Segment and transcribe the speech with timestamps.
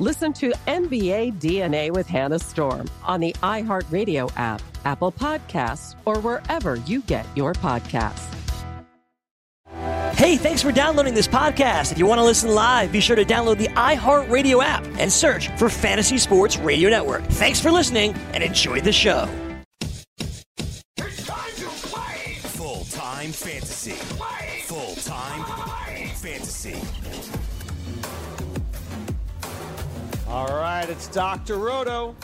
[0.00, 6.74] Listen to NBA DNA with Hannah Storm on the iHeartRadio app, Apple Podcasts, or wherever
[6.76, 8.28] you get your podcasts.
[10.16, 11.92] Hey, thanks for downloading this podcast.
[11.92, 15.48] If you want to listen live, be sure to download the iHeartRadio app and search
[15.58, 17.22] for Fantasy Sports Radio Network.
[17.24, 19.28] Thanks for listening and enjoy the show.
[20.96, 22.34] It's time to play!
[22.40, 23.92] Full time fantasy.
[23.92, 25.44] Full time
[26.14, 26.80] fantasy.
[30.34, 31.58] All right, it's Dr.
[31.58, 32.16] Roto.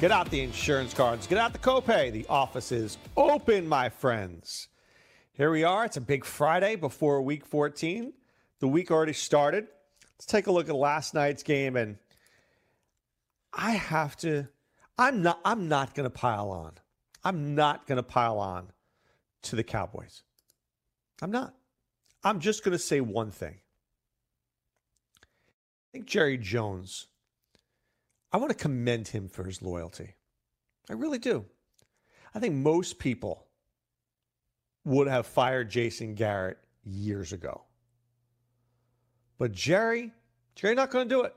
[0.00, 2.10] Get out the insurance cards, get out the copay.
[2.10, 4.68] The office is open, my friends.
[5.34, 5.84] Here we are.
[5.84, 8.14] It's a big Friday before week 14.
[8.60, 9.66] The week already started.
[10.14, 11.98] Let's take a look at last night's game and
[13.52, 14.48] I have to
[14.96, 16.72] I'm not I'm not going to pile on.
[17.22, 18.68] I'm not going to pile on
[19.42, 20.22] to the Cowboys.
[21.20, 21.54] I'm not.
[22.24, 23.58] I'm just going to say one thing.
[25.22, 25.26] I
[25.92, 27.08] think Jerry Jones
[28.32, 30.14] I want to commend him for his loyalty.
[30.90, 31.44] I really do.
[32.34, 33.46] I think most people
[34.84, 37.62] would have fired Jason Garrett years ago.
[39.38, 40.12] But Jerry,
[40.54, 41.34] Jerry not going to do it.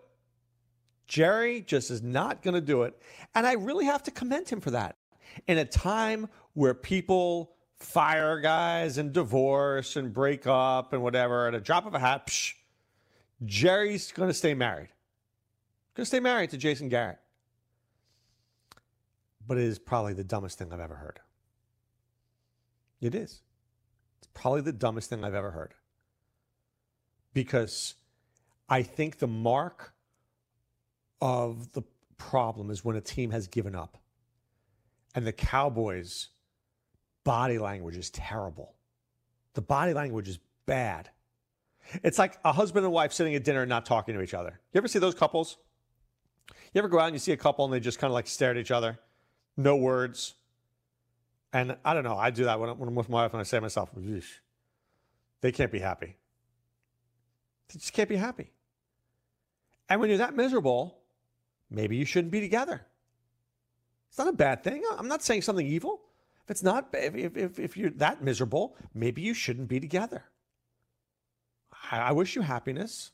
[1.08, 3.00] Jerry just is not going to do it.
[3.36, 4.96] And I really have to commend him for that.
[5.48, 11.56] In a time where people fire guys and divorce and break up and whatever, at
[11.56, 12.54] a drop of a hat, psh,
[13.46, 14.90] Jerry's going to stay married.
[15.96, 17.20] Going to stay married to Jason Garrett.
[19.46, 21.20] But it is probably the dumbest thing I've ever heard.
[23.02, 23.42] It is.
[24.20, 25.74] It's probably the dumbest thing I've ever heard.
[27.34, 27.96] Because
[28.70, 29.94] I think the mark
[31.20, 31.82] of the
[32.18, 33.98] problem is when a team has given up.
[35.14, 36.30] And the Cowboys'
[37.26, 38.76] body language is terrible.
[39.56, 41.10] The body language is bad.
[42.04, 44.60] It's like a husband and wife sitting at dinner and not talking to each other.
[44.72, 45.58] You ever see those couples?
[46.74, 48.28] You ever go out and you see a couple and they just kind of like
[48.28, 49.00] stare at each other,
[49.58, 50.36] no words?
[51.54, 52.18] And I don't know.
[52.18, 53.90] I do that when, I'm with my wife and I say to myself,
[55.42, 56.16] they can't be happy.
[57.68, 58.52] They just can't be happy.
[59.90, 61.00] And when you're that miserable,
[61.70, 62.86] maybe you shouldn't be together.
[64.08, 64.84] It's not a bad thing.
[64.98, 66.02] I'm not saying something evil.
[66.46, 70.24] If it's not, if, if, if you're that miserable, maybe you shouldn't be together.
[71.92, 73.12] I, I wish you happiness.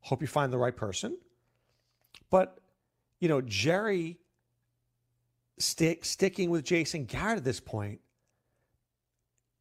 [0.00, 1.16] Hope you find the right person.
[2.30, 2.58] But,
[3.18, 4.18] you know, Jerry
[5.58, 8.00] stick, sticking with Jason Garrett at this point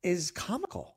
[0.03, 0.95] is comical.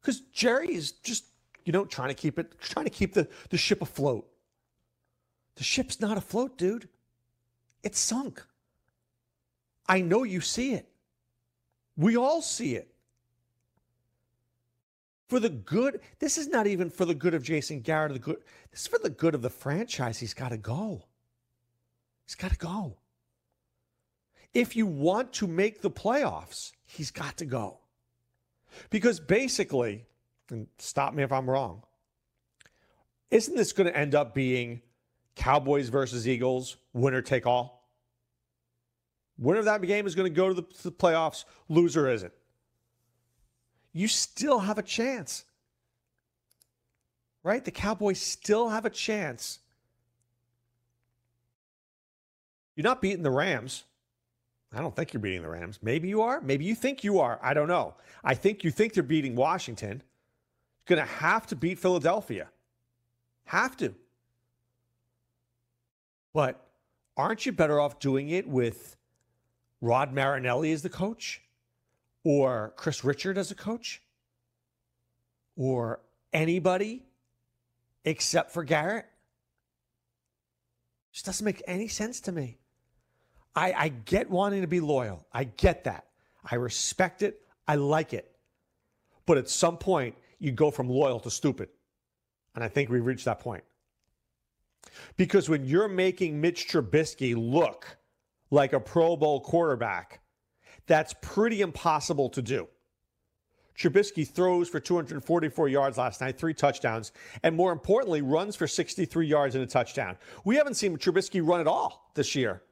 [0.00, 1.24] Because Jerry is just,
[1.64, 4.28] you know, trying to keep it, trying to keep the, the ship afloat.
[5.56, 6.88] The ship's not afloat, dude.
[7.82, 8.42] It's sunk.
[9.86, 10.88] I know you see it.
[11.96, 12.93] We all see it.
[15.28, 18.12] For the good, this is not even for the good of Jason Garrett.
[18.12, 18.36] The good,
[18.70, 20.18] this is for the good of the franchise.
[20.18, 21.04] He's got to go.
[22.26, 22.96] He's got to go.
[24.52, 27.78] If you want to make the playoffs, he's got to go.
[28.90, 30.04] Because basically,
[30.50, 31.82] and stop me if I'm wrong,
[33.30, 34.82] isn't this going to end up being
[35.36, 37.88] Cowboys versus Eagles, winner take all?
[39.38, 42.32] Winner of that game is going to go to the, to the playoffs, loser isn't
[43.94, 45.44] you still have a chance.
[47.42, 47.64] right?
[47.64, 49.60] The Cowboys still have a chance.
[52.74, 53.84] You're not beating the Rams.
[54.72, 55.78] I don't think you're beating the Rams.
[55.80, 56.40] Maybe you are.
[56.40, 57.38] Maybe you think you are.
[57.40, 57.94] I don't know.
[58.24, 60.02] I think you think they're beating Washington.
[60.86, 62.48] Going to have to beat Philadelphia.
[63.44, 63.94] Have to.
[66.32, 66.66] But
[67.16, 68.96] aren't you better off doing it with
[69.80, 71.42] Rod Marinelli as the coach?
[72.24, 74.02] Or Kris Richard as a coach?
[75.56, 76.00] Or
[76.32, 77.04] anybody
[78.04, 79.06] except for Garrett?
[81.12, 82.58] Just doesn't make any sense to me.
[83.54, 85.26] I, I get wanting to be loyal.
[85.32, 86.06] I get that.
[86.44, 87.40] I respect it.
[87.68, 88.34] I like it.
[89.26, 91.68] But at some point, you go from loyal to stupid.
[92.54, 93.64] And I think we've reached that point.
[95.16, 97.96] Because when you're making Mitch Trubisky look
[98.50, 100.20] like a Pro Bowl quarterback,
[100.86, 102.68] that's pretty impossible to do.
[103.76, 109.26] Trubisky throws for 244 yards last night, three touchdowns, and more importantly, runs for 63
[109.26, 110.16] yards and a touchdown.
[110.44, 112.62] We haven't seen Trubisky run at all this year.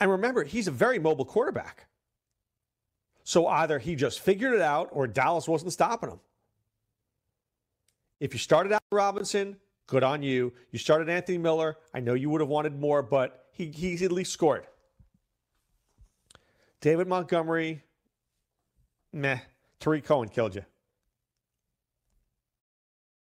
[0.00, 1.86] And remember, he's a very mobile quarterback.
[3.24, 6.20] So either he just figured it out or Dallas wasn't stopping him.
[8.20, 9.56] If you started out Robinson,
[9.86, 10.52] good on you.
[10.72, 11.76] You started Anthony Miller.
[11.94, 14.66] I know you would have wanted more, but he, he's at least scored.
[16.80, 17.82] David Montgomery,
[19.12, 19.38] meh.
[19.80, 20.64] Tarik Cohen killed you.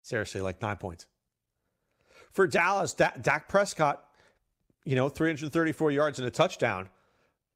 [0.02, 1.06] Seriously, like nine points.
[2.31, 4.06] For Dallas, Dak Prescott
[4.86, 6.88] you know, 334 yards and a touchdown.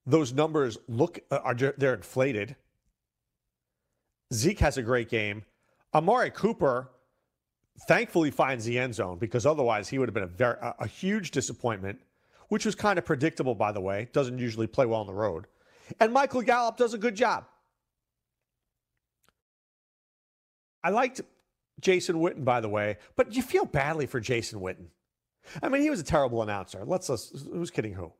[0.05, 2.55] Those numbers look uh, are they're inflated.
[4.33, 5.43] Zeke has a great game.
[5.93, 6.89] Amari Cooper
[7.87, 10.87] thankfully finds the end zone because otherwise he would have been a very a, a
[10.87, 11.99] huge disappointment,
[12.49, 14.09] which was kind of predictable by the way.
[14.11, 15.45] Doesn't usually play well on the road.
[15.99, 17.45] And Michael Gallup does a good job.
[20.83, 21.21] I liked
[21.79, 24.87] Jason Witten, by the way, but you feel badly for Jason Witten.
[25.61, 26.83] I mean, he was a terrible announcer.
[26.85, 28.11] Let's, let's who's kidding who?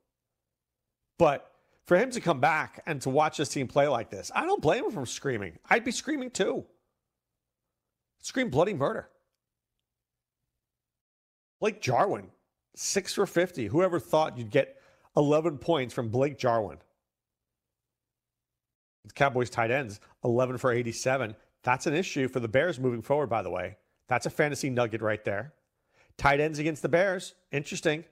[1.18, 1.51] But
[1.86, 4.62] for him to come back and to watch this team play like this, I don't
[4.62, 5.57] blame him for screaming.
[5.69, 6.66] I'd be screaming too.
[8.21, 9.10] Scream bloody murder.
[11.60, 12.27] Blake Jarwin,
[12.75, 13.68] six for 50.
[13.68, 14.81] Whoever thought you'd get
[15.18, 16.77] 11 points from Blake Jarwin?
[19.10, 21.36] The Cowboys tight ends, 11 for 87.
[21.64, 23.76] That's an issue for the Bears moving forward, by the way.
[24.08, 25.54] That's a fantasy nugget right there.
[26.18, 27.34] Tight ends against the Bears.
[27.52, 28.06] Interesting.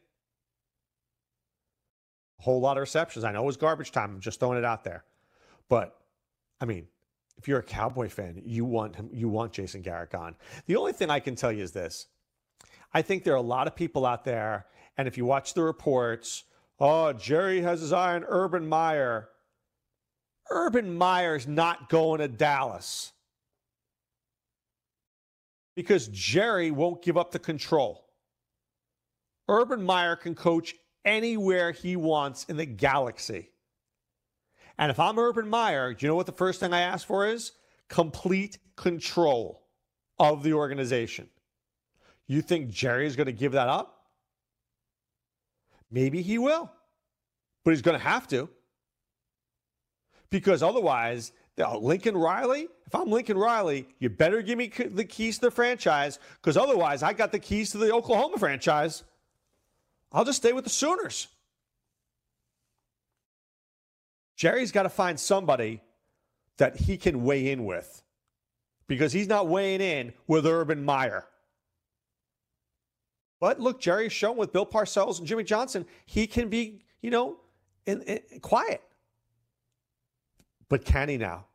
[2.39, 3.23] A whole lot of receptions.
[3.23, 4.15] I know it was garbage time.
[4.15, 5.03] I'm just throwing it out there.
[5.69, 5.95] But,
[6.59, 6.87] I mean,
[7.37, 10.35] if you're a Cowboy fan, you want him, you want Jason Garrett gone.
[10.65, 12.07] The only thing I can tell you is this.
[12.93, 14.65] I think there are a lot of people out there,
[14.97, 16.45] and if you watch the reports,
[16.79, 19.29] oh, Jerry has his eye on Urban Meyer.
[20.49, 23.11] Urban Meyer's not going to Dallas
[25.75, 28.05] because Jerry won't give up the control.
[29.47, 33.49] Urban Meyer can coach anywhere he wants in the galaxy.
[34.77, 37.27] And if I'm Urban Meyer, do you know what the first thing I ask for
[37.27, 37.53] is?
[37.89, 39.63] Complete control
[40.19, 41.29] of the organization.
[42.27, 44.07] You think Jerry is going to give that up?
[45.89, 46.71] Maybe he will,
[47.63, 48.49] but he's going to have to.
[50.29, 55.39] Because otherwise, uh, Lincoln Riley, if I'm Lincoln Riley, you better give me the keys
[55.39, 59.03] to the franchise because otherwise I got the keys to the Oklahoma franchise.
[60.11, 61.27] I'll just stay with the Sooners.
[64.35, 65.81] Jerry's got to find somebody
[66.57, 68.03] that he can weigh in with
[68.87, 71.25] because he's not weighing in with Urban Meyer.
[73.39, 77.37] But look, Jerry's shown with Bill Parcells and Jimmy Johnson, he can be, you know,
[77.85, 78.81] in, in, quiet.
[80.69, 81.45] But can he now?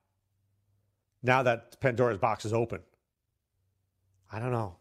[1.23, 2.81] Now that Pandora's box is open.
[4.31, 4.77] I don't know.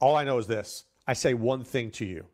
[0.00, 2.26] All I know is this I say one thing to you.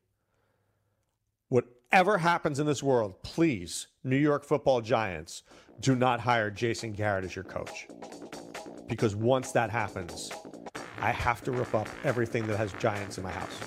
[1.49, 5.43] Whatever happens in this world, please, New York football giants,
[5.81, 7.89] do not hire Jason Garrett as your coach.
[8.87, 10.31] Because once that happens,
[11.01, 13.59] I have to rip up everything that has giants in my house.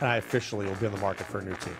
[0.00, 1.76] And I officially will be on the market for a new team.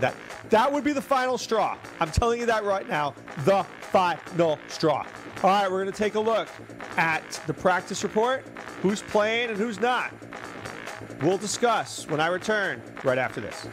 [0.00, 0.14] That,
[0.50, 1.76] that would be the final straw.
[2.00, 3.14] I'm telling you that right now.
[3.44, 5.06] The final straw.
[5.42, 6.48] All right, we're going to take a look
[6.96, 8.44] at the practice report,
[8.80, 10.12] who's playing and who's not.
[11.20, 13.66] We'll discuss when I return right after this.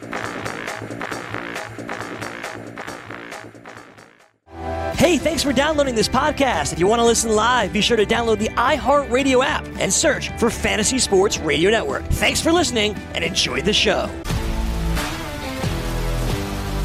[5.00, 6.74] Hey, thanks for downloading this podcast.
[6.74, 10.28] If you want to listen live, be sure to download the iHeartRadio app and search
[10.38, 12.04] for Fantasy Sports Radio Network.
[12.04, 14.10] Thanks for listening and enjoy the show.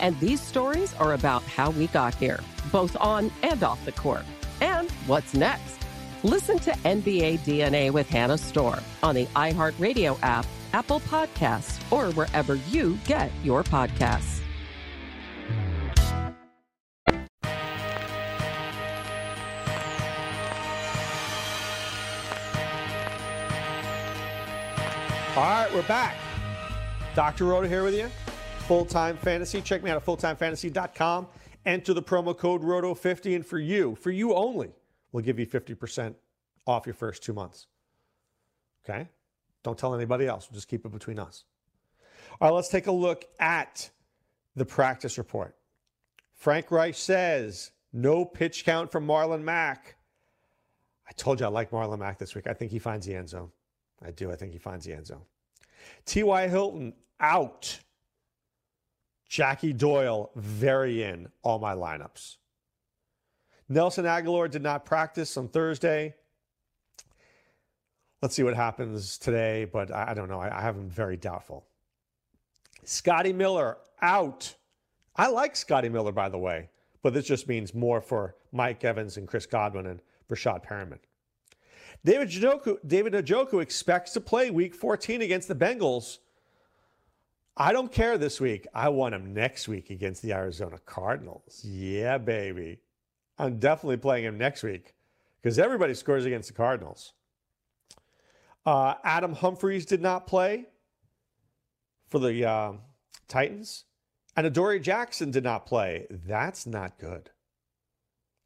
[0.00, 2.40] And these stories are about how we got here,
[2.72, 4.24] both on and off the court.
[4.60, 5.78] And what's next?
[6.22, 12.54] Listen to NBA DNA with Hannah Storm on the iHeartRadio app, Apple Podcasts, or wherever
[12.54, 14.40] you get your podcasts.
[25.36, 26.16] All right, we're back.
[27.14, 27.46] Dr.
[27.46, 28.10] Roto here with you.
[28.70, 29.60] Full Time Fantasy.
[29.60, 31.26] Check me out at fulltimefantasy.com.
[31.66, 34.70] Enter the promo code ROTO50, and for you, for you only,
[35.10, 36.14] we'll give you 50%
[36.68, 37.66] off your first two months.
[38.84, 39.08] Okay?
[39.64, 40.48] Don't tell anybody else.
[40.48, 41.46] We'll just keep it between us.
[42.40, 43.90] All right, let's take a look at
[44.54, 45.56] the practice report.
[46.36, 49.96] Frank Reich says no pitch count from Marlon Mack.
[51.08, 52.46] I told you I like Marlon Mack this week.
[52.46, 53.50] I think he finds the end zone.
[54.00, 54.30] I do.
[54.30, 55.22] I think he finds the end zone.
[56.06, 56.46] T.Y.
[56.46, 57.80] Hilton out.
[59.30, 62.38] Jackie Doyle very in all my lineups.
[63.68, 66.16] Nelson Agholor did not practice on Thursday.
[68.20, 70.40] Let's see what happens today, but I, I don't know.
[70.40, 71.64] I, I have him very doubtful.
[72.84, 74.52] Scotty Miller out.
[75.14, 76.68] I like Scotty Miller, by the way,
[77.00, 80.98] but this just means more for Mike Evans and Chris Godwin and Breshad Perriman.
[82.04, 86.18] David Njoku, David Njoku expects to play week 14 against the Bengals.
[87.60, 88.66] I don't care this week.
[88.72, 91.60] I want him next week against the Arizona Cardinals.
[91.62, 92.80] Yeah, baby.
[93.38, 94.94] I'm definitely playing him next week
[95.42, 97.12] because everybody scores against the Cardinals.
[98.64, 100.68] Uh, Adam Humphries did not play
[102.08, 102.72] for the uh,
[103.28, 103.84] Titans.
[104.38, 106.06] And Adoree Jackson did not play.
[106.08, 107.28] That's not good.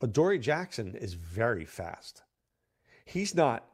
[0.01, 2.23] Adoree Jackson is very fast.
[3.05, 3.65] He's not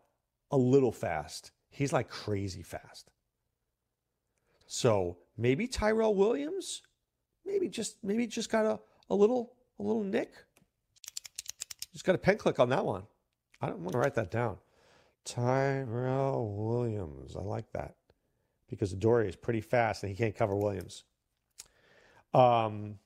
[0.51, 1.53] a little fast.
[1.71, 3.11] He's like crazy fast.
[4.73, 6.83] So maybe Tyrell Williams,
[7.45, 10.33] maybe just maybe just got a, a little a little nick.
[11.93, 13.03] Just got a pen click on that one.
[13.61, 14.59] I don't want to write that down.
[15.25, 17.37] Tyrell Williams.
[17.37, 17.97] I like that
[18.69, 21.05] because Dory is pretty fast and he can't cover Williams.
[22.33, 22.99] Um,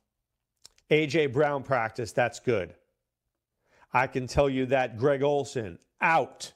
[0.91, 2.13] AJ Brown practice.
[2.13, 2.75] That's good.
[3.93, 6.53] I can tell you that Greg Olsen out.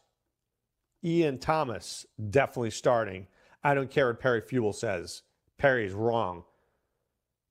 [1.04, 3.28] Ian Thomas definitely starting.
[3.62, 5.22] I don't care what Perry Fewell says.
[5.58, 6.44] Perry's wrong.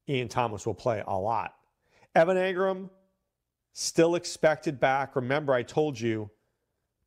[0.10, 1.54] Ian Thomas will play a lot.
[2.16, 2.90] Evan Engram
[3.74, 5.16] still expected back.
[5.16, 6.32] Remember, I told you,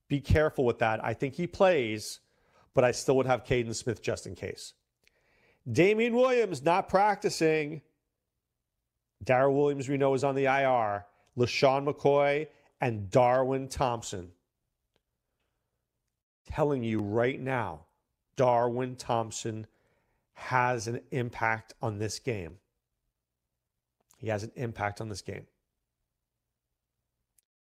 [0.09, 1.03] be careful with that.
[1.05, 2.21] I think he plays,
[2.75, 4.75] but I still would have Kaden Smith just in case.
[5.71, 7.83] Damien Williams not practicing.
[9.25, 11.07] Darrel Williams, we know, is on the IR.
[11.37, 12.47] LeSean McCoy
[12.81, 14.31] and Darwin Thompson.
[16.47, 17.87] Telling you right now,
[18.37, 19.67] Darwin Thompson
[20.41, 22.57] has an impact on this game.
[24.17, 25.47] He has an impact on this game.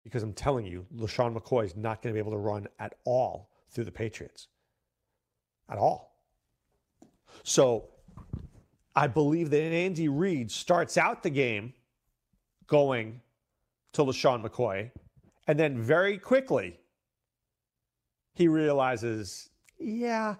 [0.05, 2.93] Because I'm telling you, LeSean McCoy is not going to be able to run at
[3.03, 4.47] all through the Patriots.
[5.69, 6.15] At all.
[7.43, 7.89] So
[8.95, 11.73] I believe that Andy Reid starts out the game
[12.67, 13.19] going
[13.93, 14.91] to LeSean McCoy,
[15.47, 16.79] and then very quickly
[18.33, 20.35] he realizes, yeah,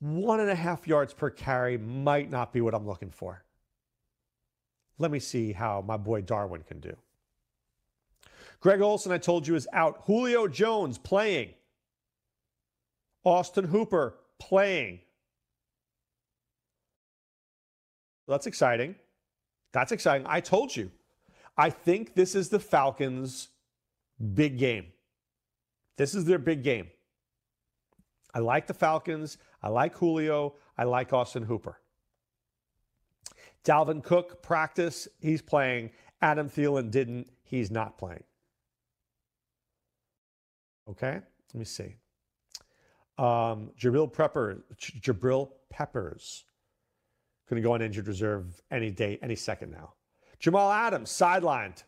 [0.00, 3.44] one and a half yards per carry might not be what I'm looking for.
[4.98, 6.96] Let me see how my boy Darwin can do.
[8.60, 10.02] Greg Olsen, I told you, is out.
[10.06, 11.50] Julio Jones playing.
[13.24, 15.00] Austin Hooper playing.
[18.26, 18.96] That's exciting.
[19.72, 20.26] That's exciting.
[20.28, 20.90] I told you.
[21.56, 23.48] I think this is the Falcons'
[24.34, 24.86] big game.
[25.96, 26.88] This is their big game.
[28.34, 29.38] I like the Falcons.
[29.62, 30.54] I like Julio.
[30.76, 31.80] I like Austin Hooper.
[33.64, 35.90] Dalvin Cook practice, he's playing.
[36.22, 38.24] Adam Thielen didn't, he's not playing.
[40.88, 41.20] Okay,
[41.52, 41.96] let me see.
[43.18, 46.44] Um, Jabril Prepper, Jabril Peppers,
[47.50, 49.94] going to go on injured reserve any day, any second now.
[50.38, 51.82] Jamal Adams sidelined.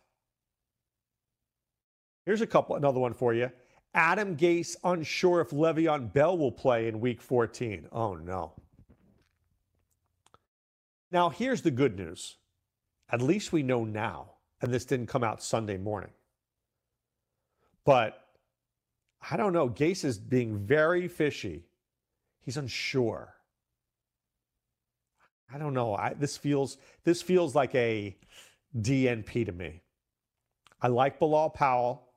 [2.27, 3.51] Here's a couple, another one for you.
[3.95, 7.89] Adam Gase unsure if Le'Veon Bell will play in Week 14.
[7.93, 8.53] Oh no.
[11.11, 12.37] Now here's the good news.
[13.11, 16.13] At least we know now, and this didn't come out Sunday morning.
[17.85, 18.23] But
[19.31, 19.69] I don't know.
[19.69, 21.65] Gase is being very fishy.
[22.41, 23.35] He's unsure.
[25.53, 25.97] I don't know.
[25.97, 28.17] I, this feels this feels like a
[28.79, 29.83] DNP to me.
[30.81, 32.10] I like Bilal Powell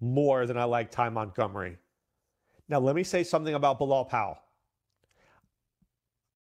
[0.00, 1.78] more than I like Ty Montgomery.
[2.68, 4.38] Now, let me say something about Bilal Powell.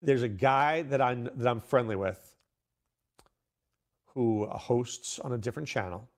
[0.02, 2.34] There's a guy that I'm that I'm friendly with
[4.14, 6.08] who hosts on a different channel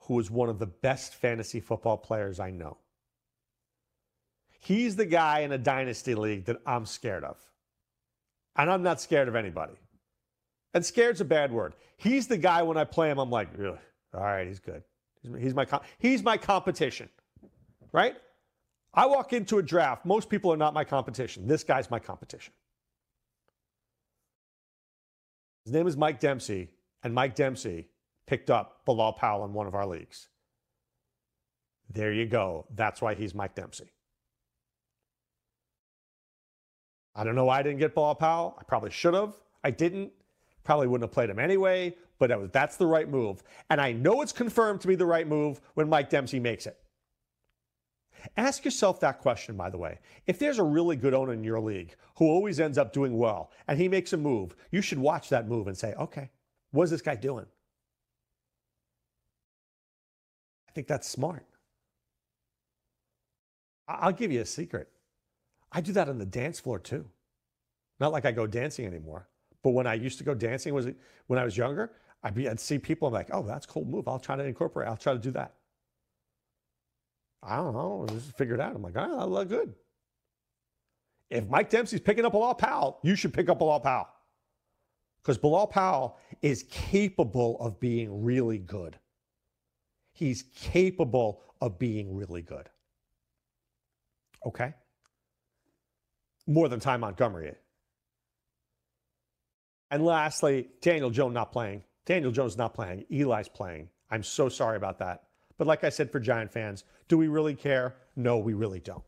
[0.00, 2.78] who is one of the best fantasy football players I know.
[4.60, 7.36] He's the guy in a dynasty league that I'm scared of.
[8.56, 9.74] And I'm not scared of anybody.
[10.74, 11.74] And scared's a bad word.
[11.96, 13.76] He's the guy when I play him, I'm like, all
[14.12, 14.82] right, he's good.
[15.34, 15.66] He's my,
[15.98, 17.08] he's my competition,
[17.92, 18.16] right?
[18.94, 20.06] I walk into a draft.
[20.06, 21.46] Most people are not my competition.
[21.46, 22.52] This guy's my competition.
[25.64, 26.70] His name is Mike Dempsey,
[27.02, 27.88] and Mike Dempsey
[28.26, 30.28] picked up Bilal Powell in one of our leagues.
[31.90, 32.66] There you go.
[32.74, 33.92] That's why he's Mike Dempsey.
[37.14, 38.56] I don't know why I didn't get Bilal Powell.
[38.58, 39.34] I probably should have.
[39.64, 40.12] I didn't.
[40.64, 43.42] Probably wouldn't have played him anyway, but that's the right move.
[43.70, 46.78] And I know it's confirmed to be the right move when Mike Dempsey makes it.
[48.36, 49.98] Ask yourself that question, by the way.
[50.26, 53.52] If there's a really good owner in your league who always ends up doing well
[53.68, 56.30] and he makes a move, you should watch that move and say, okay,
[56.72, 57.46] what is this guy doing?
[60.68, 61.46] I think that's smart.
[63.86, 64.88] I'll give you a secret.
[65.70, 67.08] I do that on the dance floor too.
[68.00, 69.28] Not like I go dancing anymore.
[69.62, 70.86] But when I used to go dancing was
[71.28, 71.92] when I was younger,
[72.26, 73.08] I'd, be, I'd see people.
[73.08, 74.08] I'm like, oh, that's a cool move.
[74.08, 74.88] I'll try to incorporate.
[74.88, 75.54] I'll try to do that.
[77.42, 78.04] I don't know.
[78.08, 78.74] Just figure it out.
[78.74, 79.74] I'm like, oh, that look good.
[81.30, 84.08] If Mike Dempsey's picking up Bilal Powell, you should pick up Bilal Powell.
[85.22, 88.98] Because Bilal Powell is capable of being really good.
[90.12, 92.68] He's capable of being really good.
[94.44, 94.74] Okay?
[96.46, 97.54] More than Ty Montgomery
[99.90, 101.82] and lastly, Daniel Jones not playing.
[102.06, 103.04] Daniel Jones not playing.
[103.10, 103.88] Eli's playing.
[104.10, 105.24] I'm so sorry about that.
[105.58, 107.96] But like I said for Giant fans, do we really care?
[108.14, 109.02] No, we really don't.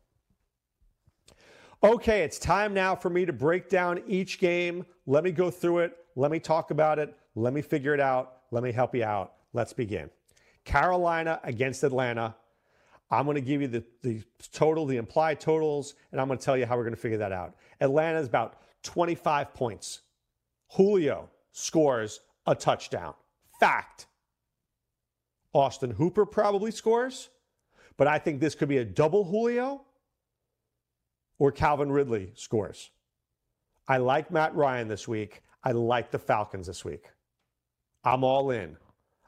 [1.82, 4.84] Okay, it's time now for me to break down each game.
[5.06, 5.96] Let me go through it.
[6.16, 7.16] Let me talk about it.
[7.36, 8.38] Let me figure it out.
[8.50, 9.34] Let me help you out.
[9.52, 10.10] Let's begin.
[10.64, 12.34] Carolina against Atlanta.
[13.10, 16.44] I'm going to give you the, the total, the implied totals, and I'm going to
[16.44, 17.54] tell you how we're going to figure that out.
[17.80, 20.00] Atlanta is about 25 points.
[20.72, 23.14] Julio scores a touchdown.
[23.60, 24.06] Fact.
[25.52, 27.30] Austin Hooper probably scores,
[27.96, 29.82] but I think this could be a double Julio
[31.38, 32.90] or Calvin Ridley scores.
[33.88, 35.42] I like Matt Ryan this week.
[35.64, 37.06] I like the Falcons this week.
[38.04, 38.76] I'm all in.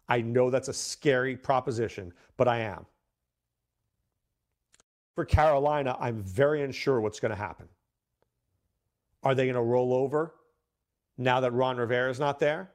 [0.09, 2.85] I know that's a scary proposition, but I am.
[5.15, 7.69] For Carolina, I'm very unsure what's going to happen.
[9.23, 10.35] Are they going to roll over?
[11.21, 12.71] now that Ron Rivera is not there?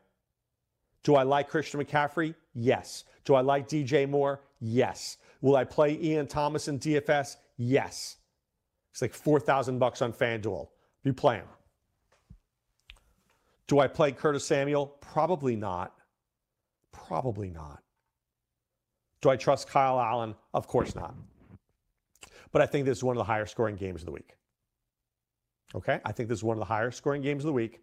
[1.05, 2.33] Do I like Christian McCaffrey?
[2.55, 3.03] Yes.
[3.25, 4.41] Do I like DJ Moore?
[4.59, 5.17] Yes.
[5.39, 7.37] Will I play Ian Thomas in DFS?
[7.57, 8.17] Yes.
[8.91, 10.67] It's like 4,000 bucks on FanDuel.
[11.03, 11.45] You play him.
[13.67, 14.97] Do I play Curtis Samuel?
[14.99, 15.93] Probably not.
[16.91, 17.83] Probably not.
[19.21, 20.33] Do I trust Kyle Allen?
[20.55, 21.13] Of course not.
[22.51, 24.33] But I think this is one of the higher scoring games of the week.
[25.75, 25.99] Okay?
[26.03, 27.81] I think this is one of the higher scoring games of the week.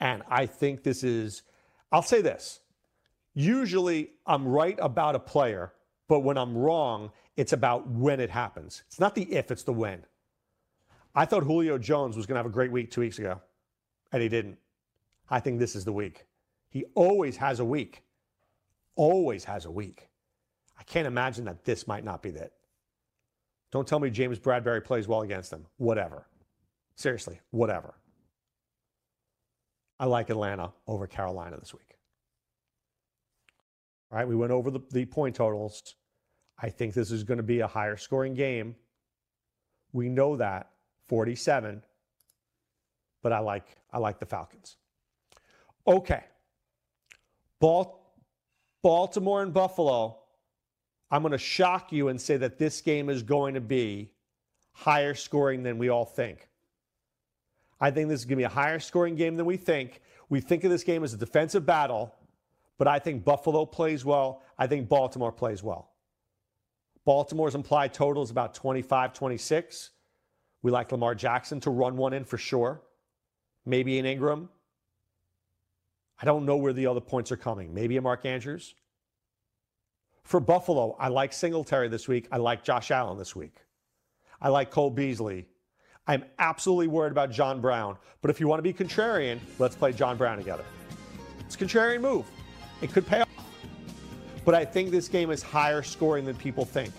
[0.00, 1.42] And I think this is,
[1.92, 2.60] I'll say this.
[3.34, 5.72] Usually I'm right about a player,
[6.08, 8.82] but when I'm wrong, it's about when it happens.
[8.86, 10.04] It's not the if, it's the when.
[11.14, 13.40] I thought Julio Jones was going to have a great week two weeks ago,
[14.12, 14.58] and he didn't.
[15.28, 16.26] I think this is the week.
[16.70, 18.02] He always has a week.
[18.96, 20.08] Always has a week.
[20.78, 22.52] I can't imagine that this might not be that.
[23.70, 25.66] Don't tell me James Bradberry plays well against them.
[25.76, 26.26] Whatever.
[26.96, 27.94] Seriously, whatever.
[30.00, 31.98] I like Atlanta over Carolina this week.
[34.10, 35.94] All right, we went over the, the point totals.
[36.58, 38.74] I think this is going to be a higher scoring game.
[39.92, 40.70] We know that
[41.08, 41.82] 47,
[43.22, 44.76] but I like I like the Falcons.
[45.86, 46.24] Okay.
[47.60, 48.00] Bal-
[48.82, 50.18] Baltimore and Buffalo.
[51.10, 54.12] I'm going to shock you and say that this game is going to be
[54.72, 56.48] higher scoring than we all think.
[57.80, 60.00] I think this is going to be a higher scoring game than we think.
[60.28, 62.14] We think of this game as a defensive battle,
[62.78, 64.42] but I think Buffalo plays well.
[64.58, 65.90] I think Baltimore plays well.
[67.04, 69.90] Baltimore's implied total is about 25 26.
[70.62, 72.82] We like Lamar Jackson to run one in for sure.
[73.64, 74.50] Maybe an Ingram.
[76.20, 77.72] I don't know where the other points are coming.
[77.72, 78.74] Maybe a Mark Andrews.
[80.22, 82.28] For Buffalo, I like Singletary this week.
[82.30, 83.56] I like Josh Allen this week.
[84.40, 85.48] I like Cole Beasley.
[86.06, 87.96] I'm absolutely worried about John Brown.
[88.22, 90.64] But if you want to be contrarian, let's play John Brown together.
[91.40, 92.26] It's a contrarian move.
[92.82, 93.28] It could pay off.
[94.44, 96.92] But I think this game is higher scoring than people think.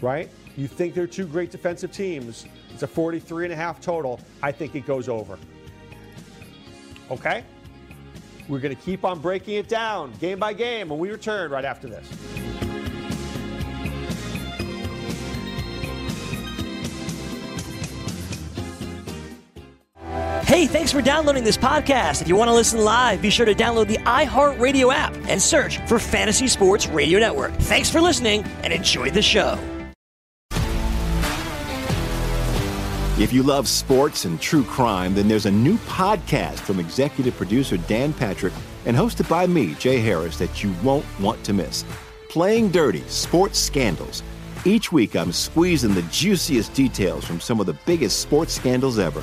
[0.00, 0.28] Right?
[0.56, 2.46] You think they're two great defensive teams.
[2.72, 4.20] It's a 43 and a half total.
[4.42, 5.38] I think it goes over.
[7.10, 7.44] Okay?
[8.48, 11.64] We're going to keep on breaking it down game by game when we return right
[11.64, 12.08] after this.
[20.58, 22.20] Hey, thanks for downloading this podcast.
[22.20, 25.78] If you want to listen live, be sure to download the iHeartRadio app and search
[25.86, 27.54] for Fantasy Sports Radio Network.
[27.54, 29.56] Thanks for listening and enjoy the show.
[33.20, 37.76] If you love sports and true crime, then there's a new podcast from executive producer
[37.76, 38.52] Dan Patrick
[38.84, 41.84] and hosted by me, Jay Harris, that you won't want to miss.
[42.30, 44.24] Playing Dirty Sports Scandals.
[44.64, 49.22] Each week, I'm squeezing the juiciest details from some of the biggest sports scandals ever.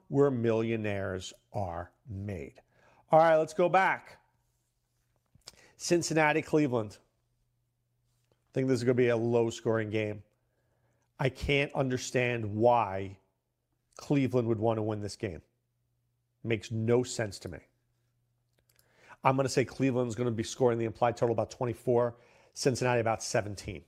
[0.11, 2.55] where millionaires are made.
[3.13, 4.17] All right, let's go back.
[5.77, 6.97] Cincinnati, Cleveland.
[8.29, 10.21] I think this is going to be a low scoring game.
[11.17, 13.19] I can't understand why
[13.95, 15.41] Cleveland would want to win this game.
[16.43, 17.59] Makes no sense to me.
[19.23, 22.15] I'm going to say Cleveland's going to be scoring the implied total about 24,
[22.53, 23.81] Cincinnati about 17.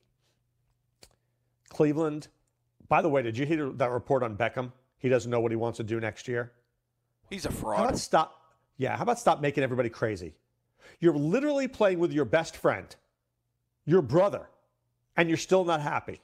[1.67, 2.29] Cleveland,
[2.87, 4.71] by the way, did you hear that report on Beckham?
[5.03, 6.53] He doesn't know what he wants to do next year.
[7.29, 7.77] He's a fraud.
[7.77, 8.41] How about stop?
[8.77, 10.33] Yeah, how about stop making everybody crazy?
[11.01, 12.95] You're literally playing with your best friend,
[13.85, 14.47] your brother,
[15.17, 16.21] and you're still not happy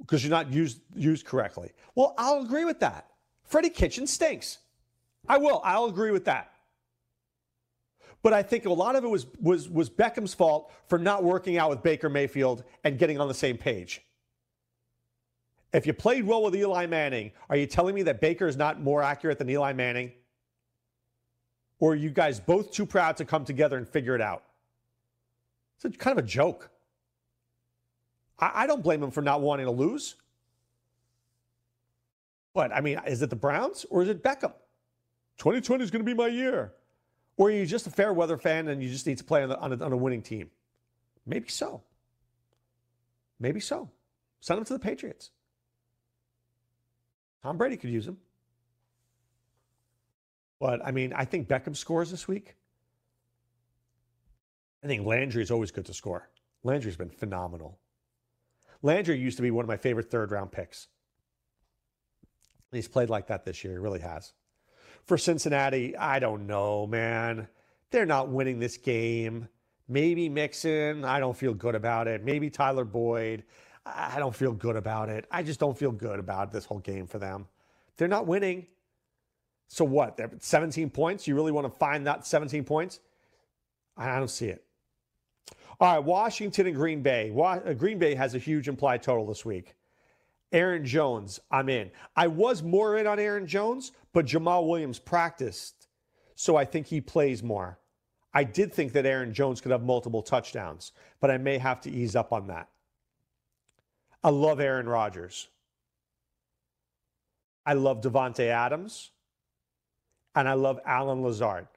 [0.00, 1.72] because you're not used used correctly.
[1.96, 3.08] Well, I'll agree with that.
[3.44, 4.58] Freddie Kitchen stinks.
[5.28, 5.60] I will.
[5.64, 6.52] I'll agree with that.
[8.22, 11.58] But I think a lot of it was was was Beckham's fault for not working
[11.58, 14.02] out with Baker Mayfield and getting on the same page.
[15.76, 18.80] If you played well with Eli Manning, are you telling me that Baker is not
[18.80, 20.10] more accurate than Eli Manning?
[21.80, 24.42] Or are you guys both too proud to come together and figure it out?
[25.76, 26.70] It's a, kind of a joke.
[28.38, 30.14] I, I don't blame him for not wanting to lose.
[32.54, 34.54] But I mean, is it the Browns or is it Beckham?
[35.36, 36.72] 2020 is going to be my year.
[37.36, 39.50] Or are you just a fair weather fan and you just need to play on,
[39.50, 40.48] the, on, a, on a winning team?
[41.26, 41.82] Maybe so.
[43.38, 43.90] Maybe so.
[44.40, 45.32] Send him to the Patriots.
[47.42, 48.18] Tom Brady could use him.
[50.58, 52.56] But I mean, I think Beckham scores this week.
[54.82, 56.28] I think Landry is always good to score.
[56.62, 57.78] Landry's been phenomenal.
[58.82, 60.88] Landry used to be one of my favorite third round picks.
[62.72, 63.74] He's played like that this year.
[63.74, 64.32] He really has.
[65.04, 67.48] For Cincinnati, I don't know, man.
[67.90, 69.48] They're not winning this game.
[69.88, 71.04] Maybe Mixon.
[71.04, 72.24] I don't feel good about it.
[72.24, 73.44] Maybe Tyler Boyd.
[73.86, 75.26] I don't feel good about it.
[75.30, 77.46] I just don't feel good about this whole game for them.
[77.96, 78.66] They're not winning.
[79.68, 80.16] So what?
[80.16, 81.28] They're 17 points.
[81.28, 83.00] You really want to find that 17 points?
[83.96, 84.64] I don't see it.
[85.78, 87.32] All right, Washington and Green Bay.
[87.36, 89.76] Uh, Green Bay has a huge implied total this week.
[90.52, 91.90] Aaron Jones, I'm in.
[92.16, 95.88] I was more in on Aaron Jones, but Jamal Williams practiced,
[96.34, 97.78] so I think he plays more.
[98.32, 101.90] I did think that Aaron Jones could have multiple touchdowns, but I may have to
[101.90, 102.68] ease up on that.
[104.26, 105.46] I love Aaron Rodgers.
[107.64, 109.12] I love Davante Adams.
[110.34, 111.68] And I love Allen Lazard.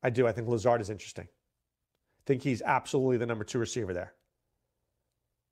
[0.00, 0.28] I do.
[0.28, 1.24] I think Lazard is interesting.
[1.24, 4.12] I think he's absolutely the number two receiver there.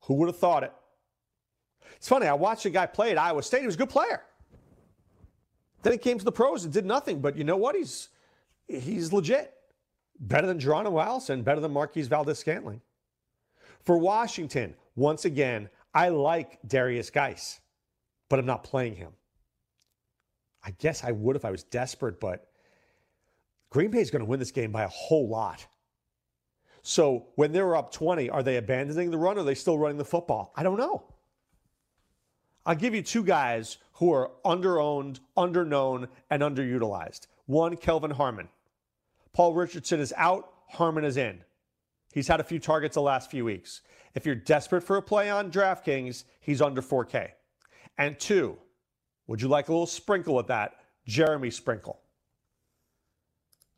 [0.03, 0.73] Who would have thought it?
[1.97, 2.29] It's funny.
[2.29, 3.63] I watched a guy play at Iowa State.
[3.63, 4.23] He was a good player.
[5.83, 7.21] Then he came to the pros and did nothing.
[7.21, 7.75] But you know what?
[7.75, 8.09] He's
[8.69, 9.53] he's legit.
[10.21, 12.83] Better than Geronimo Allison, better than Marquez Valdes Scantling.
[13.83, 17.61] For Washington, once again, I like Derrius Guice,
[18.29, 19.13] but I'm not playing him.
[20.65, 22.47] I guess I would if I was desperate, but
[23.71, 25.67] Green Bay is going to win this game by a whole lot.
[26.83, 29.99] So when they're up 20, are they abandoning the run or are they still running
[29.99, 30.53] the football?
[30.57, 31.05] I don't know.
[32.67, 37.27] I'll give you two guys who are underowned, underknown, and underutilized.
[37.47, 38.49] One, Kelvin Harmon.
[39.33, 41.43] Paul Richardson is out, Harmon is in.
[42.13, 43.83] He's had a few targets the last few weeks.
[44.15, 47.31] If you're desperate for a play on DraftKings, he's under 4K.
[47.99, 48.59] And two,
[49.27, 50.75] would you like a little sprinkle with that?
[51.07, 52.01] Jeremy Sprinkle.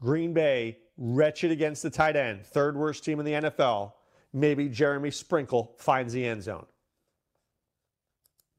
[0.00, 3.92] Green Bay, wretched against the tight end, third worst team in the NFL.
[4.32, 6.66] Maybe Jeremy Sprinkle finds the end zone.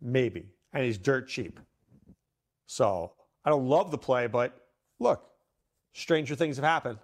[0.01, 0.49] Maybe.
[0.73, 1.59] And he's dirt cheap.
[2.65, 3.13] So
[3.45, 4.67] I don't love the play, but
[4.99, 5.29] look,
[5.93, 6.99] stranger things have happened.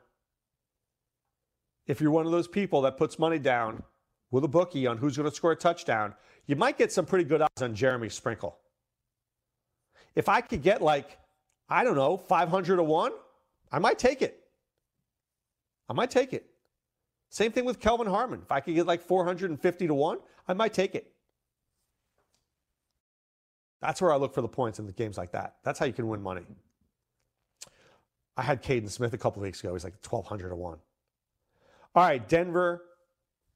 [1.87, 3.83] If you're one of those people that puts money down
[4.31, 6.13] with a bookie on who's going to score a touchdown,
[6.45, 8.57] you might get some pretty good odds on Jeremy Sprinkle.
[10.15, 11.17] If I could get like,
[11.69, 13.11] I don't know, 500 to 1,
[13.71, 14.43] I might take it.
[15.87, 16.45] I might take it.
[17.29, 18.41] Same thing with Kelvin Harmon.
[18.43, 21.11] If I could get like 450 to 1, I might take it.
[23.81, 25.55] That's where I look for the points in the games like that.
[25.63, 26.41] That's how you can win money.
[28.35, 29.73] I had Kaden Smith a couple weeks ago.
[29.73, 30.77] He's like 1,200 to 1.
[31.95, 32.83] All right, Denver,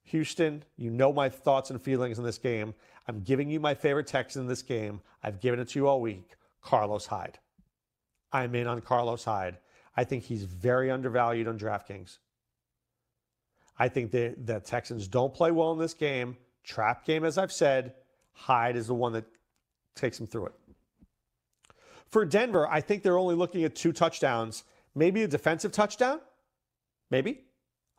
[0.03, 2.73] Houston, you know my thoughts and feelings in this game.
[3.07, 5.01] I'm giving you my favorite text in this game.
[5.23, 7.39] I've given it to you all week Carlos Hyde.
[8.31, 9.57] I'm in on Carlos Hyde.
[9.95, 12.17] I think he's very undervalued on DraftKings.
[13.77, 16.37] I think the, the Texans don't play well in this game.
[16.63, 17.93] Trap game, as I've said.
[18.33, 19.25] Hyde is the one that
[19.95, 20.53] takes them through it.
[22.07, 24.63] For Denver, I think they're only looking at two touchdowns,
[24.95, 26.19] maybe a defensive touchdown.
[27.09, 27.45] Maybe.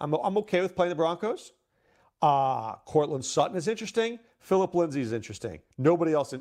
[0.01, 1.53] I'm, I'm okay with playing the Broncos.
[2.25, 4.19] Uh, Courtland Sutton is interesting.
[4.41, 5.61] Philip Lindsay is interesting.
[5.77, 6.33] Nobody else.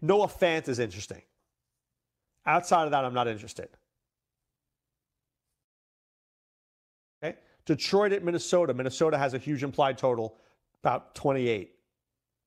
[0.00, 1.20] Noah Fant is interesting.
[2.46, 3.68] Outside of that, I'm not interested.
[7.20, 7.36] Okay.
[7.66, 8.72] Detroit at Minnesota.
[8.72, 10.36] Minnesota has a huge implied total,
[10.80, 11.74] about 28.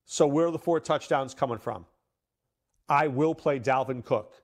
[0.06, 1.86] So where are the four touchdowns coming from?
[2.88, 4.42] I will play Dalvin Cook.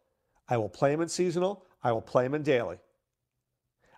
[0.50, 1.66] I will play him in seasonal.
[1.86, 2.80] I will play him in daily.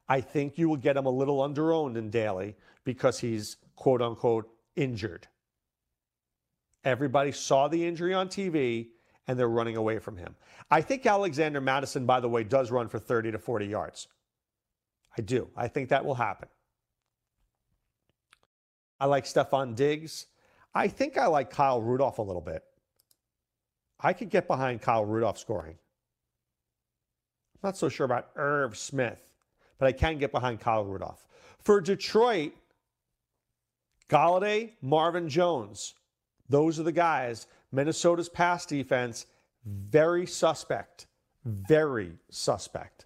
[0.07, 4.01] I think you will get him a little under owned in daily because he's quote
[4.01, 5.27] unquote injured.
[6.83, 8.87] Everybody saw the injury on TV
[9.27, 10.35] and they're running away from him.
[10.69, 14.07] I think Alexander Mattison, by the way, does run for 30 to 40 yards.
[15.17, 15.49] I do.
[15.55, 16.49] I think that will happen.
[18.99, 20.27] I like Stefon Diggs.
[20.73, 22.63] I think I like Kyle Rudolph a little bit.
[23.99, 25.77] I could get behind Kyle Rudolph scoring.
[27.55, 29.21] I'm not so sure about Irv Smith,
[29.77, 31.25] but I can get behind Kyle Rudolph.
[31.59, 32.53] For Detroit,
[34.09, 35.95] Golladay, Marvin Jones,
[36.49, 37.47] those are the guys.
[37.71, 39.25] Minnesota's pass defense,
[39.65, 41.07] very suspect.
[41.45, 43.05] Very suspect.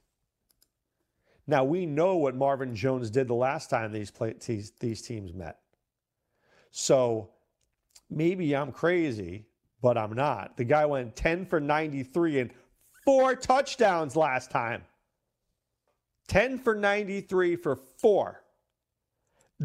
[1.48, 5.34] Now, we know what Marvin Jones did the last time these, play, these, these teams
[5.34, 5.60] met.
[6.72, 7.30] So
[8.10, 9.46] maybe I'm crazy,
[9.82, 10.58] but I'm not.
[10.58, 12.52] The guy went 10 for 93 and
[13.06, 14.84] four touchdowns last time.
[16.28, 18.44] 10 for 93 for four.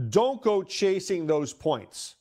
[0.08, 2.16] Don't go chasing those points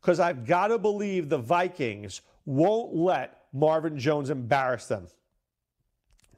[0.00, 5.06] because I've got to believe the Vikings won't let Marvin Jones embarrass them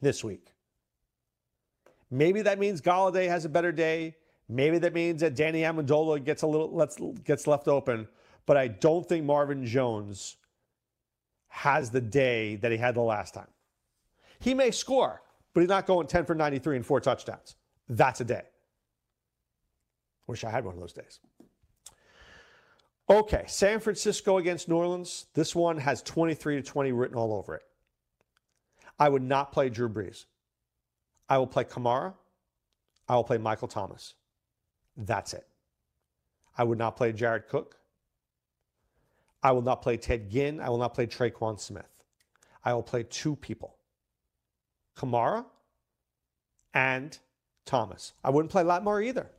[0.01, 0.49] this week.
[2.11, 4.15] Maybe that means Golladay has a better day.
[4.49, 8.07] Maybe that means that Danny Amendola gets a little lets, gets left open.
[8.47, 10.37] But I don't think Marvin Jones
[11.49, 13.49] has the day that he had the last time.
[14.41, 15.23] He may score,
[15.55, 17.57] but he's not going 10 for 93 and four touchdowns.
[17.89, 18.43] That's a day.
[20.27, 21.21] Wish I had one of those days.
[23.09, 25.27] Okay, San Francisco against New Orleans.
[25.35, 27.63] This one has 23 to 20 written all over it.
[28.99, 30.25] I would not play Drew Brees.
[31.29, 32.15] I will play Kamara.
[33.09, 34.15] I will play Michael Thomas.
[34.97, 35.47] That's it.
[36.57, 37.77] I would not play Jared Cook.
[39.43, 40.61] I will not play Ted Ginn.
[40.61, 42.03] I will not play Tre'Quan Smith.
[42.65, 43.77] I will play two people
[44.97, 45.45] Kamara
[46.73, 47.19] and
[47.67, 48.15] Thomas.
[48.23, 49.31] I wouldn't play Lattimore either.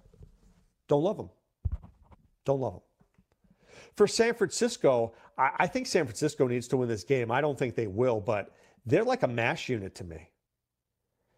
[0.87, 1.29] Don't love them.
[2.45, 2.81] Don't love them.
[3.95, 7.31] For San Francisco, I, I think San Francisco needs to win this game.
[7.31, 8.51] I don't think they will, but
[8.85, 10.29] they're like a mash unit to me.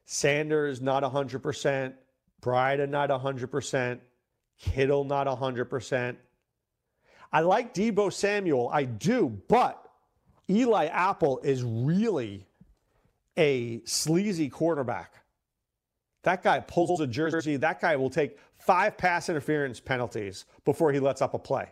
[0.06, 1.94] Sanders not 100%,
[2.42, 4.00] Breida not 100%,
[4.58, 6.16] Kittle not 100%.
[7.32, 9.90] I like Deebo Samuel, I do, but
[10.50, 12.48] Eli Apple is really
[13.38, 15.14] a sleazy quarterback.
[16.24, 17.56] That guy pulls a jersey.
[17.58, 21.72] That guy will take five pass interference penalties before he lets up a play.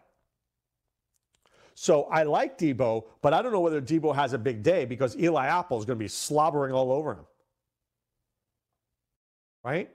[1.74, 5.18] So I like Deebo, but I don't know whether Deebo has a big day because
[5.18, 7.26] Eli Apple is going to be slobbering all over him.
[9.64, 9.90] Right?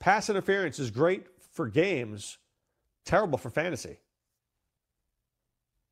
[0.00, 2.38] Pass interference is great for games,
[3.04, 3.98] terrible for fantasy.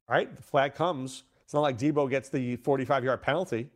[0.08, 0.34] Right?
[0.34, 1.22] The flag comes.
[1.44, 3.70] It's not like Deebo gets the 45 yard penalty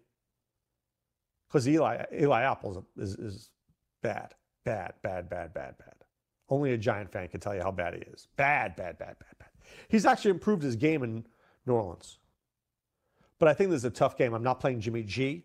[1.48, 3.50] because Eli, Eli Apple is, is, is
[4.02, 4.34] bad,
[4.64, 5.94] bad, bad, bad, bad, bad.
[6.50, 8.28] Only a Giant fan can tell you how bad he is.
[8.36, 9.48] Bad, bad, bad, bad, bad.
[9.88, 11.26] He's actually improved his game in
[11.66, 12.18] New Orleans.
[13.38, 14.34] But I think this is a tough game.
[14.34, 15.44] I'm not playing Jimmy G.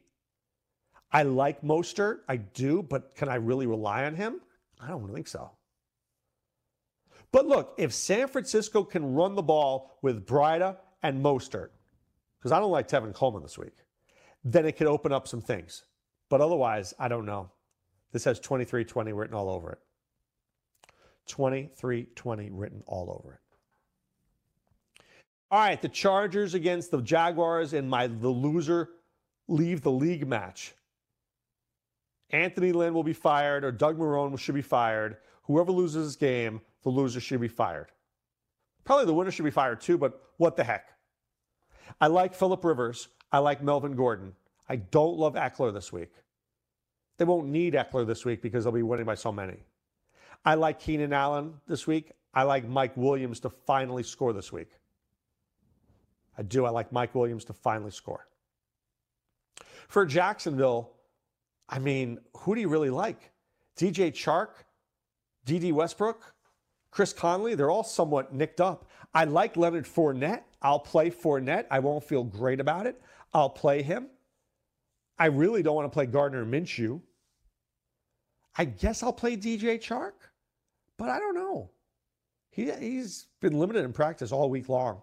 [1.11, 2.19] I like Mostert.
[2.27, 4.41] I do, but can I really rely on him?
[4.81, 5.51] I don't think so.
[7.31, 11.69] But look, if San Francisco can run the ball with Breida and Mostert,
[12.39, 13.73] because I don't like Tevin Coleman this week,
[14.43, 15.83] then it could open up some things.
[16.29, 17.51] But otherwise, I don't know.
[18.11, 19.79] This has 2320 written all over it.
[21.27, 23.39] 2320 written all over it.
[25.51, 28.89] All right, the Chargers against the Jaguars in my the loser
[29.47, 30.73] leave the league match.
[32.31, 35.17] Anthony Lynn will be fired, or Doug Marrone should be fired.
[35.43, 37.91] Whoever loses this game, the loser should be fired.
[38.83, 40.89] Probably the winner should be fired too, but what the heck?
[42.01, 43.09] I like Philip Rivers.
[43.31, 44.33] I like Melvin Gordon.
[44.69, 46.11] I don't love Ekeler this week.
[47.17, 49.57] They won't need Ekeler this week because they'll be winning by so many.
[50.45, 52.11] I like Keenan Allen this week.
[52.33, 54.71] I like Mike Williams to finally score this week.
[56.37, 56.65] I do.
[56.65, 58.27] I like Mike Williams to finally score.
[59.87, 60.91] For Jacksonville,
[61.69, 63.31] I mean, who do you really like?
[63.77, 64.49] DJ Chark,
[65.45, 66.33] Dede Westbrook,
[66.89, 68.87] Chris Conley, they're all somewhat nicked up.
[69.13, 70.43] I like Leonard Fournette.
[70.61, 71.65] I'll play Fournette.
[71.69, 73.01] I won't feel great about it.
[73.33, 74.07] I'll play him.
[75.17, 77.01] I really don't want to play Gardner Minshew.
[78.55, 80.13] I guess I'll play DJ Chark,
[80.97, 81.71] but I don't know.
[82.49, 85.01] He, he's been limited in practice all week long.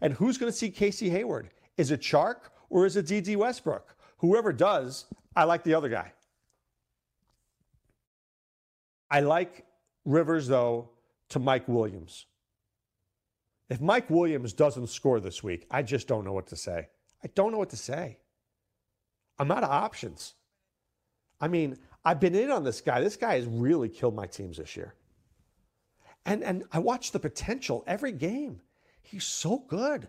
[0.00, 1.50] And who's going to see Casey Hayward?
[1.76, 2.36] Is it Chark
[2.70, 3.96] or is it Dede Westbrook?
[4.18, 6.12] Whoever does, I like the other guy.
[9.10, 9.64] I like
[10.04, 10.90] Rivers, though,
[11.28, 12.26] to Mike Williams.
[13.68, 16.88] If Mike Williams doesn't score this week, I just don't know what to say.
[17.22, 18.18] I don't know what to say.
[19.38, 20.34] I'm out of options.
[21.40, 23.00] I mean, I've been in on this guy.
[23.00, 24.94] This guy has really killed my teams this year.
[26.24, 28.60] And, and I watch the potential every game.
[29.02, 30.08] He's so good,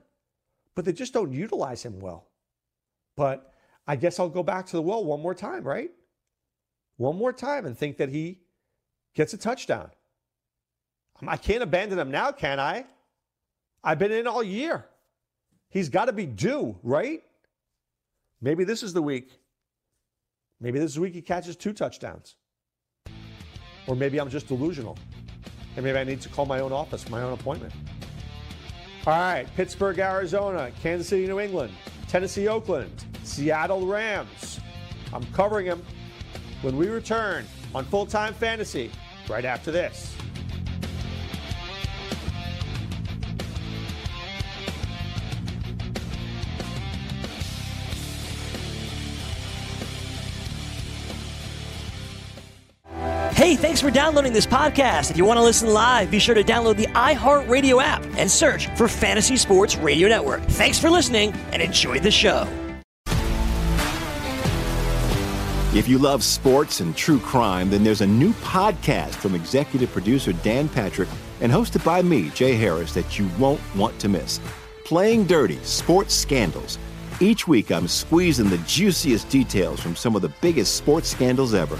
[0.74, 2.28] but they just don't utilize him well.
[3.16, 3.54] But
[3.88, 5.92] I guess I'll go back to the well one more time, right?
[6.98, 8.40] One more time and think that he
[9.14, 9.92] gets a touchdown.
[11.28, 12.86] I can't abandon him now, can I?
[13.84, 14.86] I've been in all year.
[15.70, 17.24] He's got to be due, right?
[18.42, 19.32] Maybe this is the week.
[20.60, 22.36] Maybe this is the week he catches two touchdowns.
[23.88, 24.98] Or maybe I'm just delusional.
[25.76, 27.74] And maybe I need to call my own office, my own appointment.
[29.06, 31.72] All right, Pittsburgh, Arizona, Kansas City, New England,
[32.10, 34.60] Tennessee, Oakland, Seattle Rams.
[35.14, 35.82] I'm covering them
[36.62, 38.92] when we return on Full Time Fantasy
[39.30, 40.17] right after this.
[53.48, 55.10] Hey, thanks for downloading this podcast.
[55.10, 58.68] If you want to listen live, be sure to download the iHeartRadio app and search
[58.76, 60.44] for Fantasy Sports Radio Network.
[60.44, 62.46] Thanks for listening and enjoy the show.
[65.74, 70.34] If you love sports and true crime, then there's a new podcast from executive producer
[70.34, 71.08] Dan Patrick
[71.40, 74.42] and hosted by me, Jay Harris, that you won't want to miss.
[74.84, 76.78] Playing Dirty Sports Scandals.
[77.22, 81.80] Each week, I'm squeezing the juiciest details from some of the biggest sports scandals ever.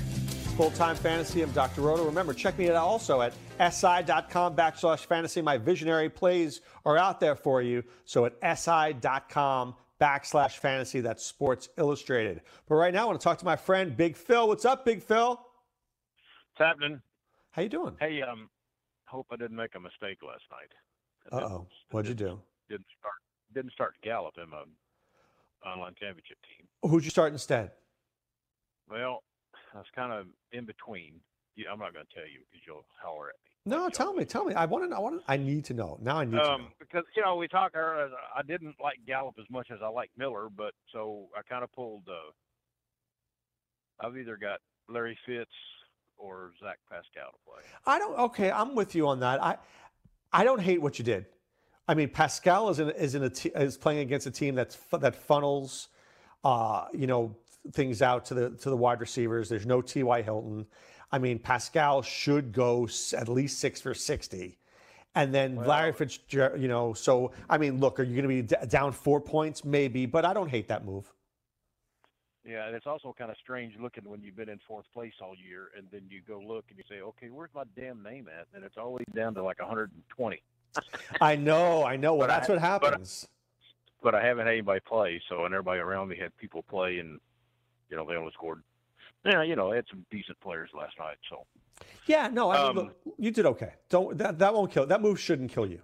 [0.61, 1.41] Full time fantasy.
[1.41, 1.81] I'm Dr.
[1.81, 2.05] Roto.
[2.05, 3.33] Remember, check me out also at
[3.73, 5.41] si.com backslash fantasy.
[5.41, 7.83] My visionary plays are out there for you.
[8.05, 11.01] So at si.com backslash fantasy.
[11.01, 12.41] That's Sports Illustrated.
[12.69, 14.47] But right now, I want to talk to my friend Big Phil.
[14.47, 15.29] What's up, Big Phil?
[15.29, 17.01] What's happening?
[17.49, 17.95] How you doing?
[17.99, 18.47] Hey, um,
[19.05, 21.41] hope I didn't make a mistake last night.
[21.43, 21.67] Uh oh.
[21.89, 22.39] What'd you do?
[22.69, 23.15] Didn't start.
[23.55, 24.61] Didn't start Gallup in my
[25.67, 26.67] online championship team.
[26.87, 27.71] Who'd you start instead?
[28.87, 29.23] Well,
[29.73, 31.21] I was kind of in between.
[31.55, 33.51] Yeah, I'm not going to tell you because you'll holler at me.
[33.65, 34.55] No, tell me, tell me.
[34.55, 34.95] I want to.
[34.95, 35.21] I want.
[35.27, 35.97] I need to know.
[36.01, 36.51] Now I need to know.
[36.51, 38.09] Um, because you know we talked earlier.
[38.35, 41.71] I didn't like Gallup as much as I like Miller, but so I kind of
[41.71, 42.03] pulled.
[42.07, 42.31] Uh,
[44.05, 44.59] I've either got
[44.89, 45.51] Larry Fitz
[46.17, 47.61] or Zach Pascal to play.
[47.85, 48.17] I don't.
[48.17, 49.43] Okay, I'm with you on that.
[49.43, 49.57] I,
[50.33, 51.25] I don't hate what you did.
[51.87, 54.77] I mean, Pascal is in is in a t- is playing against a team that's
[54.91, 55.89] that funnels,
[56.43, 57.35] uh, you know,
[57.73, 59.49] things out to the to the wide receivers.
[59.49, 60.21] There's no T.Y.
[60.21, 60.65] Hilton.
[61.11, 62.87] I mean, Pascal should go
[63.17, 64.57] at least six for sixty,
[65.15, 66.61] and then Larry Fitzgerald.
[66.61, 69.63] You know, so I mean, look, are you going to be d- down four points?
[69.65, 71.11] Maybe, but I don't hate that move.
[72.43, 75.33] Yeah, and it's also kind of strange looking when you've been in fourth place all
[75.35, 78.47] year, and then you go look and you say, "Okay, where's my damn name at?"
[78.55, 80.41] And it's always down to like 120.
[81.21, 82.15] I know, I know.
[82.15, 83.27] Well, But I- that's what but I- happens.
[84.01, 87.19] But I haven't had anybody play, so and everybody around me had people play, and
[87.91, 88.63] you know they only scored.
[89.23, 91.45] Yeah, you know, they had some decent players last night, so
[92.07, 93.73] yeah, no, I mean, Um, look, you did okay.
[93.89, 94.87] Don't that that won't kill.
[94.87, 95.81] That move shouldn't kill you.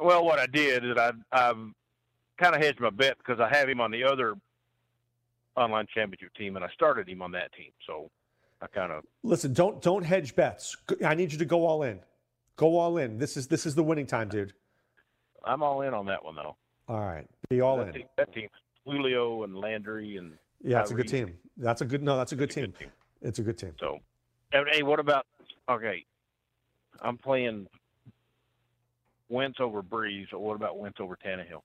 [0.00, 1.52] Well, what I did is I I
[2.38, 4.34] kind of hedged my bet because I have him on the other
[5.56, 7.72] online championship team, and I started him on that team.
[7.86, 8.10] So
[8.62, 10.76] I kind of Listen, don't don't hedge bets.
[11.04, 12.00] I need you to go all in.
[12.56, 13.18] Go all in.
[13.18, 14.54] This is this is the winning time, dude.
[15.44, 16.56] I'm all in on that one though.
[16.88, 17.94] All right, be all that in.
[17.94, 18.48] Team, that team,
[18.86, 20.32] Julio and Landry and
[20.62, 21.38] Yeah, it's a good team.
[21.56, 22.02] That's a good.
[22.02, 22.72] No, that's a good team.
[23.22, 23.74] It's a good team.
[23.80, 23.98] So,
[24.52, 25.26] hey, what about?
[25.68, 26.04] Okay,
[27.00, 27.66] I'm playing
[29.28, 31.62] Wentz over Brees, or what about Wentz over Tannehill?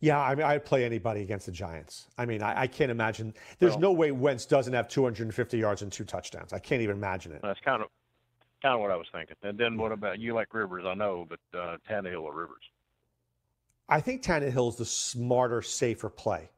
[0.00, 2.06] Yeah, I mean, I'd play anybody against the Giants.
[2.16, 3.34] I mean, I, I can't imagine.
[3.58, 6.52] There's Well- no way Wentz doesn't have 250 yards and two touchdowns.
[6.52, 7.40] I can't even imagine it.
[7.42, 7.88] That's kind of
[8.62, 9.36] kind of what I was thinking.
[9.42, 10.34] And then what about you?
[10.34, 12.62] Like Rivers, I know, but uh, Tannehill or Rivers?
[13.88, 16.50] I think Tannehill's the smarter, safer play.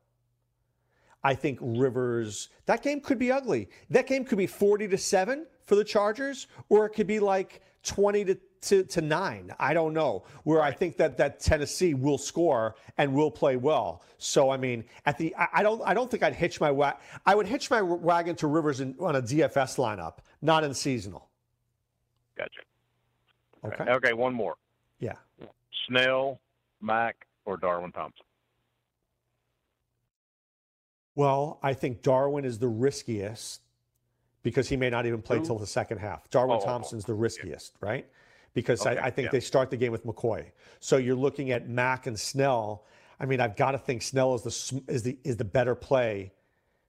[1.22, 2.48] I think Rivers.
[2.66, 3.68] That game could be ugly.
[3.90, 7.62] That game could be 40 to seven for the Chargers, or it could be like
[7.84, 9.54] 20 to to, to nine.
[9.58, 10.24] I don't know.
[10.44, 14.02] Where I think that that Tennessee will score and will play well.
[14.18, 16.96] So I mean, at the I, I don't I don't think I'd hitch my wa-
[17.24, 21.28] I would hitch my wagon to Rivers in, on a DFS lineup, not in seasonal.
[22.36, 22.60] Gotcha.
[23.64, 23.90] Okay.
[23.90, 24.56] Okay, one more.
[24.98, 25.14] Yeah.
[25.86, 26.40] Snell,
[26.80, 28.24] Mack, or Darwin Thompson?
[31.20, 33.60] Well, I think Darwin is the riskiest
[34.42, 35.44] because he may not even play Who?
[35.44, 36.30] till the second half.
[36.30, 36.66] Darwin Oh, oh, oh.
[36.66, 38.06] Thompson's the riskiest, right?
[38.54, 39.32] Because Okay, I, I think yeah.
[39.32, 40.46] they start the game with McCoy.
[40.78, 42.86] So you're looking at Mack and Snell.
[43.20, 46.32] I mean, I've got to think Snell is the is the is the better play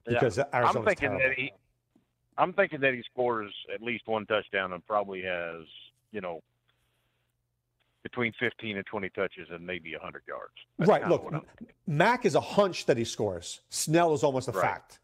[0.06, 0.46] because yeah.
[0.54, 1.28] Arizona's I'm thinking terrible.
[1.28, 1.52] that he,
[2.38, 5.66] I'm thinking that he scores at least one touchdown and probably has,
[6.14, 6.42] you know,
[8.04, 10.54] between 15 and 20 touches and maybe 100 yards.
[10.78, 11.08] That's right.
[11.08, 11.34] Look,
[11.88, 13.62] Mack is a hunch that he scores.
[13.70, 14.62] Snell is almost a Right.
[14.62, 15.00] fact.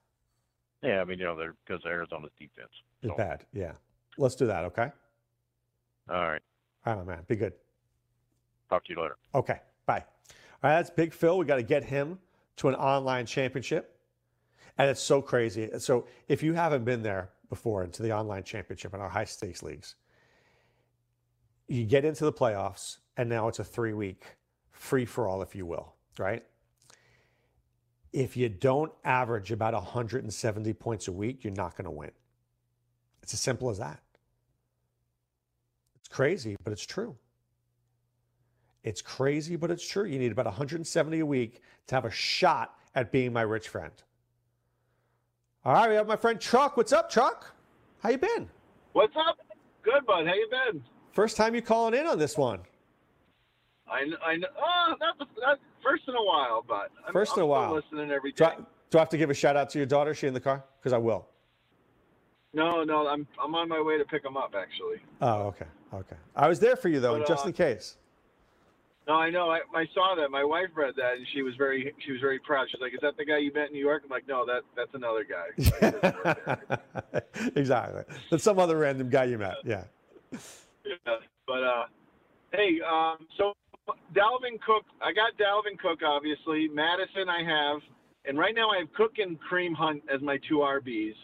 [0.81, 2.71] yeah, I mean, you know, they're because Arizona's defense.
[3.03, 3.45] So, bad.
[3.53, 3.73] Yeah.
[4.17, 4.63] Let's do that.
[4.65, 4.91] Okay.
[6.09, 6.41] All right.
[6.85, 7.23] All right, my man.
[7.27, 7.53] Be good.
[8.69, 9.17] Talk to you later.
[9.35, 10.03] Okay, bye.
[10.63, 11.37] All right, that's Big Phil.
[11.37, 12.19] We got to get him
[12.57, 13.93] to an online championship.
[14.77, 15.69] And it's so crazy.
[15.79, 19.63] So if you haven't been there before into the online championship in our high stakes
[19.63, 19.95] leagues,
[21.67, 24.23] you get into the playoffs, and now it's a three week
[24.71, 26.43] free for all, if you will, right?
[28.13, 32.11] If you don't average about 170 points a week, you're not going to win.
[33.21, 33.99] It's as simple as that.
[35.99, 37.15] It's crazy, but it's true.
[38.83, 40.05] It's crazy, but it's true.
[40.05, 43.91] You need about 170 a week to have a shot at being my rich friend.
[45.65, 46.77] All right, we have my friend Chuck.
[46.77, 47.53] What's up, Chuck?
[47.99, 48.47] How you been?
[48.93, 49.37] What's up?
[49.83, 50.25] Good, bud.
[50.25, 50.81] How you been?
[51.17, 52.59] First time you calling in on this one.
[53.91, 57.39] I, kn- I, oh, not, the, not first in a while, but I'm, First in
[57.39, 57.73] I'm a while.
[57.73, 58.51] listening every Do day.
[58.51, 58.55] I,
[58.91, 60.11] do I have to give a shout out to your daughter?
[60.11, 60.63] Is she in the car?
[60.79, 61.25] Because I will.
[62.53, 64.97] No, no, I'm I'm on my way to pick them up actually.
[65.19, 66.15] Oh, okay, okay.
[66.35, 67.97] I was there for you though, But, just uh, in case.
[69.07, 69.49] No, I know.
[69.49, 70.29] I, I saw that.
[70.29, 72.67] My wife read that, and she was very she was very proud.
[72.71, 74.61] She's like, "Is that the guy you met in New York?" I'm like, "No, that
[74.75, 76.67] that's another guy."
[77.55, 78.03] exactly.
[78.29, 79.55] That's some other random guy you met.
[79.65, 79.85] Yeah.
[81.47, 81.85] But uh,
[82.53, 83.53] hey, um, so
[84.13, 86.67] Dalvin Cook, I got Dalvin Cook, obviously.
[86.67, 87.81] Mattison, I have,
[88.25, 91.15] and right now I have Cook and Kareem Hunt as my two RBs.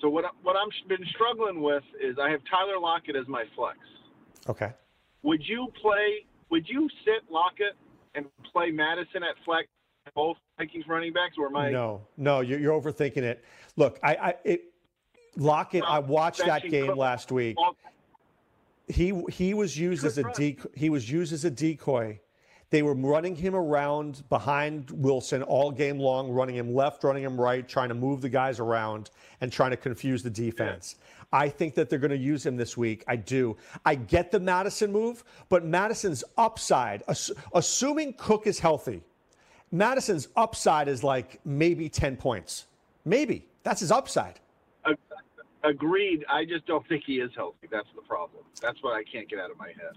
[0.00, 3.78] So what what I've been struggling with is I have Tyler Lockett as my flex.
[4.48, 4.72] Okay.
[5.22, 6.26] Would you play?
[6.50, 7.74] Would you sit Lockett
[8.14, 9.68] and play Mattison at flex?
[10.14, 13.42] Both Vikings running backs, or my no, no, you're, you're overthinking it.
[13.76, 14.64] Look, I, I it,
[15.36, 15.82] Lockett.
[15.84, 17.56] I watched that game last week.
[18.88, 22.20] He he was used as a decoy, he was used as a decoy.
[22.70, 27.40] They were running him around behind Wilson all game long, running him left, running him
[27.40, 29.10] right, trying to move the guys around
[29.40, 30.96] and trying to confuse the defense.
[30.98, 31.24] Yeah.
[31.32, 33.04] I think that they're going to use him this week.
[33.06, 33.56] I do.
[33.84, 39.02] I get the Mattison move, but Mattison's upside, ass- assuming Cook is healthy,
[39.70, 42.66] Mattison's upside is like maybe 10 points.
[43.04, 43.46] Maybe.
[43.62, 44.40] That's his upside.
[45.64, 46.24] Agreed.
[46.30, 47.68] I just don't think he is healthy.
[47.70, 48.44] That's the problem.
[48.60, 49.96] That's what I can't get out of my head.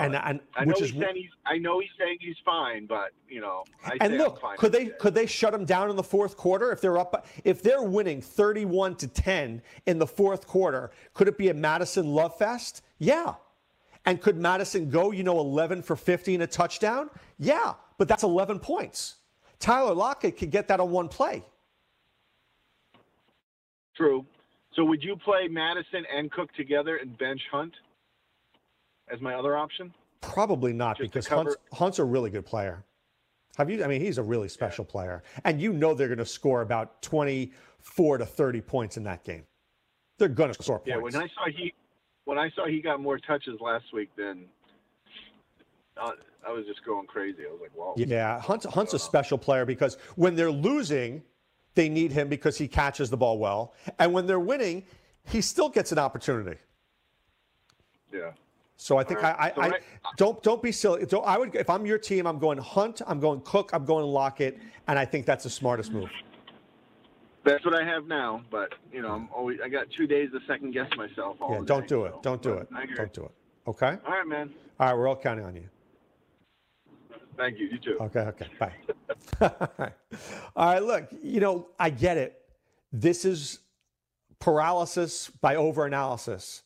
[0.00, 3.40] And, and I know he's saying he's I know he's saying he's fine, but you
[3.40, 3.64] know.
[3.84, 6.80] I and look, could they could they shut him down in the fourth quarter if
[6.80, 10.92] they're up if they're winning thirty-one to ten in the fourth quarter?
[11.14, 12.82] Could it be a Mattison love fest?
[12.98, 13.34] Yeah.
[14.06, 17.10] And could Mattison go, you know, eleven for fifty and a touchdown?
[17.38, 19.16] Yeah, but that's eleven points.
[19.58, 21.44] Tyler Lockett could get that on one play.
[23.96, 24.24] True.
[24.78, 27.74] So would you play Mattison and Cook together and bench Hunt
[29.12, 29.92] as my other option?
[30.20, 32.84] Probably not Just because Hunt's, Hunt's, a really good player.
[33.56, 33.82] Have you?
[33.82, 34.92] I mean, he's a really special yeah.
[34.92, 39.24] player, and you know they're going to score about twenty-four to thirty points in that
[39.24, 39.42] game.
[40.16, 40.90] They're going to score points.
[40.90, 41.74] Yeah, when I saw he,
[42.24, 44.44] when I saw he got more touches last week, then
[46.00, 46.12] uh,
[46.46, 47.42] I was just going crazy.
[47.48, 51.22] I was like, "Wow." Yeah, Hunt's, Hunt's a special player because when they're losing,
[51.74, 53.74] they need him because he catches the ball well.
[53.98, 54.84] And when they're winning,
[55.24, 56.58] he still gets an opportunity.
[58.12, 58.32] Yeah.
[58.76, 59.34] So I think right.
[59.38, 59.60] I, I, so.
[59.60, 59.72] I, uh,
[60.16, 61.04] don't don't be silly.
[61.04, 64.06] Don't, I would if I'm your team, I'm going Hunt, I'm going Cook, I'm going
[64.06, 66.10] Lockett, and I think that's the smartest move.
[67.44, 70.38] That's what I have now, but you know, I'm always I got two days to
[70.46, 71.38] second guess myself.
[71.40, 72.12] yeah, don't day, do it.
[72.14, 72.68] So, don't do it.
[72.94, 73.32] Don't do it.
[73.66, 73.96] Okay.
[74.06, 74.50] All right, man.
[74.78, 75.68] All right, we're all counting on you.
[77.38, 77.68] Thank you.
[77.68, 77.96] You too.
[78.00, 78.20] Okay.
[78.20, 78.46] Okay.
[78.58, 78.72] Bye.
[80.56, 80.82] All right.
[80.82, 82.42] Look, you know, I get it.
[82.92, 83.60] This is
[84.40, 86.62] paralysis by overanalysis,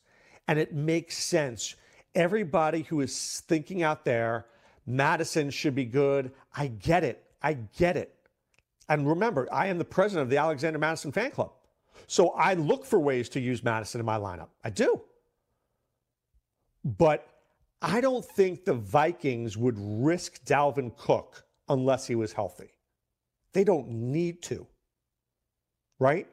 [0.47, 1.75] and it makes sense.
[2.15, 4.45] Everybody who is thinking out there,
[4.87, 6.31] Mattison should be good.
[6.55, 7.23] I get it.
[7.41, 8.15] I get it.
[8.89, 11.51] And remember, I am the president of the Alexander Mattison fan club.
[12.07, 14.49] So I look for ways to use Mattison in my lineup.
[14.63, 15.01] I do.
[16.83, 17.27] But
[17.83, 22.69] I don't think the Vikings would risk Dalvin Cook unless he was healthy.
[23.51, 24.65] They don't need to.
[25.99, 26.27] Right?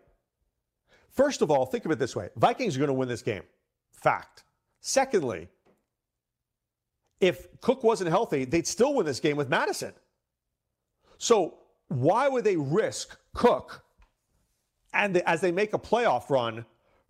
[1.11, 3.43] First of all, think of it this way Vikings are going to win this game.
[3.91, 4.45] Fact.
[4.81, 5.49] Secondly,
[7.21, 9.93] if Cook wasn't healthy, they'd still win this game with Mattison.
[11.19, 13.85] So why would they risk Cook
[14.95, 16.65] and as they make a playoff run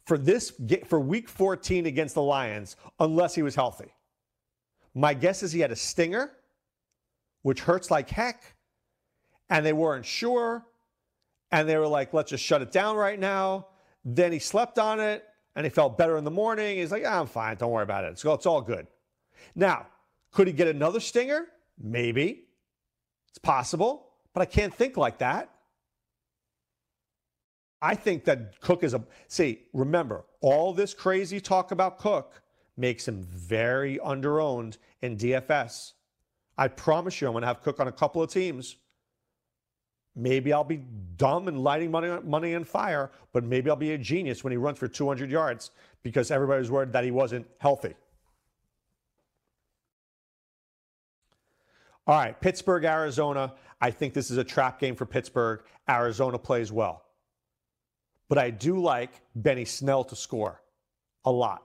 [0.06, 0.52] for this
[0.86, 3.92] for week 14 against the Lions unless he was healthy?
[4.94, 6.32] My guess is he had a stinger,
[7.42, 8.42] which hurts like heck,
[9.48, 10.66] and they weren't sure.
[11.52, 13.66] And they were like, let's just shut it down right now.
[14.04, 15.24] Then he slept on it
[15.56, 16.78] and he felt better in the morning.
[16.78, 17.56] He's like, ah, I'm fine.
[17.56, 18.12] Don't worry about it.
[18.12, 18.86] It's, it's all good.
[19.54, 19.86] Now,
[20.30, 21.46] could he get another stinger?
[21.76, 22.44] Maybe.
[23.28, 25.50] It's possible, but I can't think like that.
[27.82, 29.02] I think that Cook is a.
[29.28, 32.42] See, remember, all this crazy talk about Cook
[32.80, 35.92] makes him very underowned in DFS.
[36.56, 38.76] I promise you, I'm going to have Cook on a couple of teams.
[40.16, 40.82] Maybe I'll be
[41.16, 44.56] dumb and lighting money, money on fire, but maybe I'll be a genius when he
[44.56, 45.70] runs for 200 yards
[46.02, 47.94] because everybody was worried that he wasn't healthy.
[52.06, 53.54] All right, Pittsburgh, Arizona.
[53.80, 55.62] I think this is a trap game for Pittsburgh.
[55.88, 57.04] Arizona plays well.
[58.28, 60.60] But I do like Benny Snell to score
[61.24, 61.62] a lot.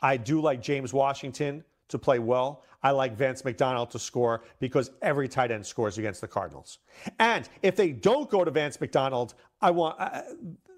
[0.00, 2.64] I do like James Washington to play well.
[2.82, 6.78] I like Vance McDonald to score because every tight end scores against the Cardinals.
[7.18, 10.22] And if they don't go to Vance McDonald, I want I,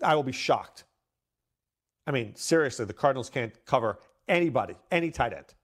[0.03, 0.85] I will be shocked.
[2.07, 3.99] I mean, seriously, the Cardinals can't cover
[4.29, 5.55] anybody, any tight end.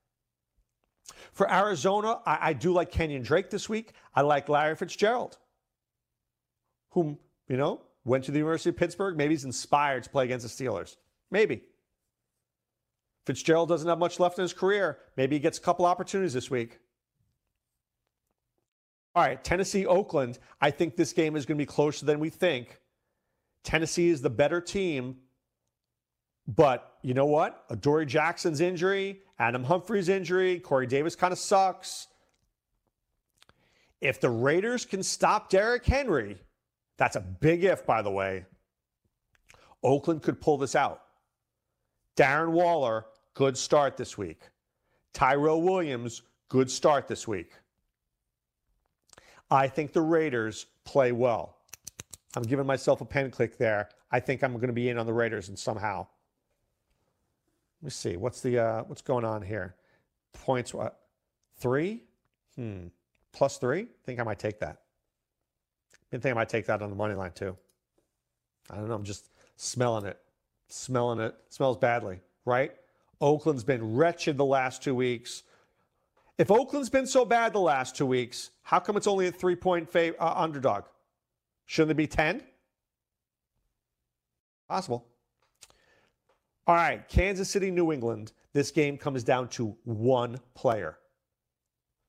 [1.32, 3.92] For Arizona, I, I do like Kenyan Drake this week.
[4.14, 5.38] I like Larry Fitzgerald,
[6.90, 9.16] whom, you know, went to the University of Pittsburgh.
[9.16, 10.96] Maybe he's inspired to play against the Steelers.
[11.30, 11.62] Maybe.
[13.26, 14.98] Fitzgerald doesn't have much left in his career.
[15.16, 16.78] Maybe he gets a couple opportunities this week.
[19.16, 20.38] All right, Tennessee, Oakland.
[20.60, 22.78] I think this game is going to be closer than we think.
[23.64, 25.16] Tennessee is the better team.
[26.46, 27.64] But you know what?
[27.70, 32.06] Adoree Jackson's injury, Adam Humphries' injury, Corey Davis kind of sucks.
[34.00, 36.38] If the Raiders can stop Derrick Henry,
[36.96, 38.44] that's a big if, by the way.
[39.82, 41.02] Oakland could pull this out.
[42.16, 43.06] Darren Waller,
[43.36, 44.40] good start this week.
[45.12, 47.52] Tyrell Williams, good start this week.
[49.50, 51.58] I think the Raiders play well.
[52.34, 53.90] I'm giving myself a pen click there.
[54.10, 56.06] I think I'm going to be in on the Raiders and somehow.
[57.80, 58.16] Let me see.
[58.16, 59.76] What's the uh, what's going on here?
[60.32, 60.98] Points what?
[61.58, 62.04] Three?
[62.56, 62.86] Hmm.
[63.32, 63.82] Plus three?
[63.82, 64.80] I think I might take that.
[66.12, 67.54] I think I might take that on the money line too.
[68.70, 68.94] I don't know.
[68.94, 70.18] I'm just smelling it.
[70.68, 71.34] Smelling it.
[71.50, 72.72] Smells badly, right?
[73.20, 75.42] Oakland's been wretched the last two weeks.
[76.38, 79.56] If Oakland's been so bad the last two weeks, how come it's only a three
[79.56, 80.84] point fav- uh, underdog?
[81.64, 82.42] Shouldn't it be 10?
[84.68, 85.06] Possible.
[86.66, 88.32] All right, Kansas City, New England.
[88.52, 90.98] This game comes down to one player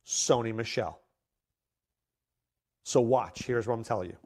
[0.05, 0.99] Sony Michel.
[2.83, 3.43] So watch.
[3.43, 4.17] Here's what I'm telling you.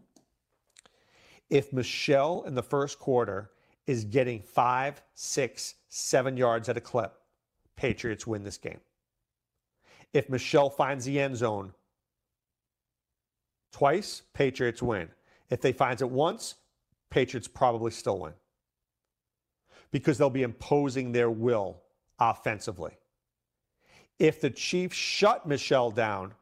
[1.49, 3.51] If Michel in the first quarter
[3.91, 7.13] is getting five, six, seven yards at a clip,
[7.75, 8.79] Patriots win this game
[10.13, 11.73] if Michel finds the end zone
[13.71, 15.09] twice, Patriots win.
[15.49, 16.55] If they finds it once,
[17.09, 18.33] Patriots probably still win.
[19.91, 21.81] Because they'll be imposing their will
[22.19, 22.97] offensively.
[24.19, 26.33] If the Chiefs shut Michel down,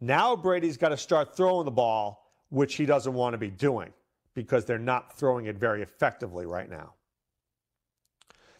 [0.00, 3.92] now Brady's got to start throwing the ball, which he doesn't want to be doing
[4.34, 6.94] because they're not throwing it very effectively right now.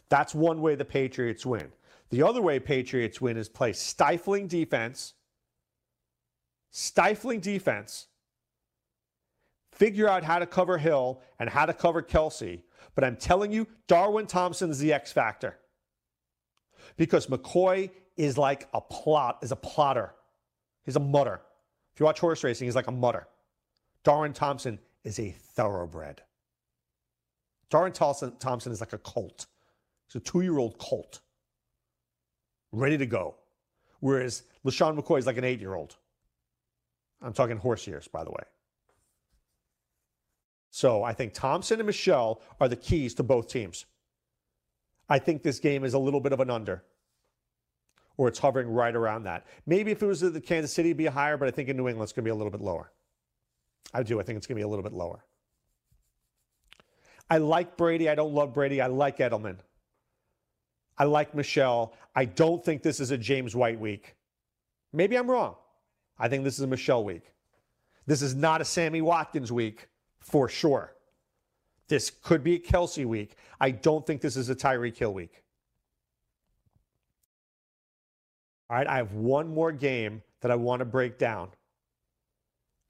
[0.09, 1.73] That's one way the Patriots win.
[2.11, 5.15] The other way Patriots win is play stifling defense,
[6.71, 8.09] stifling defense,
[9.73, 12.63] figure out how to cover Hill and how to cover Kelce.
[12.95, 15.57] But I'm telling you, Darwin Thompson is the X factor.
[16.99, 20.13] Because McCoy is like a plot, is a plotter.
[20.85, 21.41] He's a mutter.
[21.95, 23.29] If you watch horse racing, he's like a mutter.
[24.05, 26.23] Darwin Thompson is a thoroughbred.
[27.71, 29.47] Darwin Thompson is like a colt.
[30.07, 31.21] He's a two-year-old colt
[32.73, 33.37] ready to go.
[34.01, 35.97] Whereas LeSean McCoy is like an eight year old.
[37.23, 38.43] I'm talking horse years, by the way.
[40.71, 43.87] So I think Thompson and Michel are the keys to both teams.
[45.09, 46.83] I think this game is a little bit of an under,
[48.17, 49.47] or it's hovering right around that.
[49.67, 51.89] Maybe if it was the Kansas City, it'd be higher, but I think in New
[51.89, 52.91] England it's going to be a little bit lower.
[53.95, 54.21] I do.
[54.21, 55.25] I think it's going to be a little bit lower.
[57.29, 58.09] I like Brady.
[58.09, 58.81] I don't love Brady.
[58.81, 59.57] I like Edelman.
[60.99, 61.95] I like Michel.
[62.15, 64.15] I don't think this is a James White week.
[64.93, 65.57] Maybe I'm wrong.
[66.19, 67.33] I think this is a Michel week.
[68.07, 69.89] This is not a Sammy Watkins week
[70.21, 70.95] for sure.
[71.89, 73.37] This could be a Kelce week.
[73.61, 75.43] I don't think this is a Tyreek Hill week.
[78.71, 81.49] All right, I have one more game that I want to break down.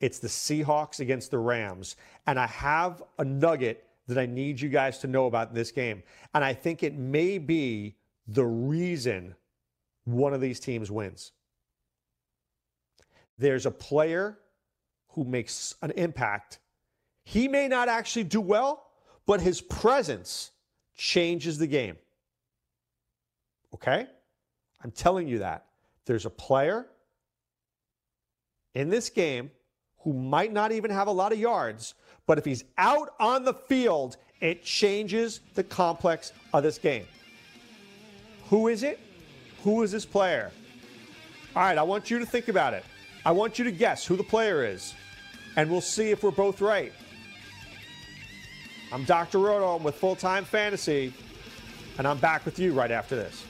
[0.03, 1.97] It's the Seahawks against the Rams.
[2.27, 5.71] And I have a nugget that I need you guys to know about in this
[5.71, 6.03] game.
[6.35, 7.97] And I think it may be
[8.27, 9.35] the reason
[10.05, 11.31] one of these teams wins.
[13.39, 14.39] There's a player
[15.11, 16.59] who makes an impact.
[17.23, 18.89] He may not actually do well,
[19.25, 20.51] but his presence
[20.97, 21.97] changes the game.
[23.73, 24.09] Okay?
[24.83, 25.67] I'm telling you that.
[26.07, 26.89] There's a player
[28.75, 29.53] in this game
[30.03, 31.95] who might not even have a lot of yards,
[32.27, 37.07] but if he's out on the field, it changes the complex of this game.
[38.49, 38.99] Who is it?
[39.63, 40.51] Who is this player?
[41.55, 42.85] All right, I want you to think about it.
[43.25, 44.95] I want you to guess who the player is,
[45.57, 46.93] and we'll see if we're both right.
[48.93, 49.39] I'm Dr.
[49.39, 51.15] Roto with Full Time Fantasy,
[51.99, 53.45] and I'm back with you right after this.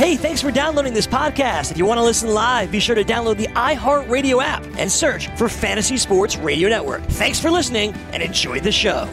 [0.00, 1.70] Hey, thanks for downloading this podcast.
[1.70, 5.28] If you want to listen live, be sure to download the iHeartRadio app and search
[5.36, 7.02] for Fantasy Sports Radio Network.
[7.02, 9.06] Thanks for listening and enjoy the show.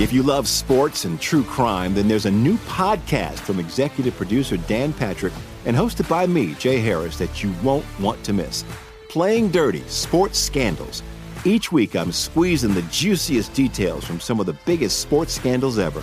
[0.00, 4.56] If you love sports and true crime, then there's a new podcast from executive producer
[4.56, 5.32] Dan Patrick
[5.64, 8.64] and hosted by me, Jay Harris, that you won't want to miss.
[9.08, 11.04] Playing Dirty Sports Scandals.
[11.44, 16.02] Each week, I'm squeezing the juiciest details from some of the biggest sports scandals ever.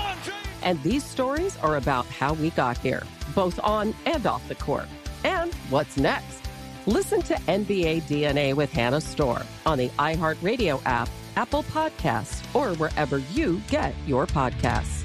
[0.63, 3.03] And these stories are about how we got here,
[3.33, 4.87] both on and off the court.
[5.23, 6.41] And what's next?
[6.87, 13.19] Listen to NBA DNA with Hannah Storm on the iHeartRadio app, Apple Podcasts, or wherever
[13.33, 15.03] you get your podcasts.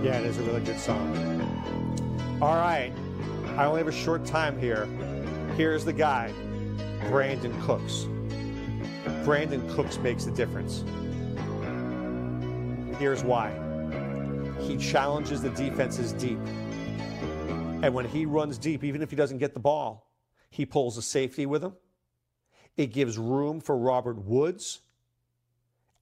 [0.00, 2.38] Yeah, it is a really good song.
[2.40, 2.92] All right.
[3.56, 4.88] I only have a short time here.
[5.58, 6.32] Here's the guy,
[7.10, 8.06] Brandin Cooks.
[9.26, 10.84] Brandin Cooks makes the difference.
[13.00, 13.50] Here's why.
[14.60, 16.38] He challenges the defenses deep.
[17.82, 20.12] And when he runs deep, even if he doesn't get the ball,
[20.48, 21.72] he pulls a safety with him.
[22.76, 24.82] It gives room for Robert Woods,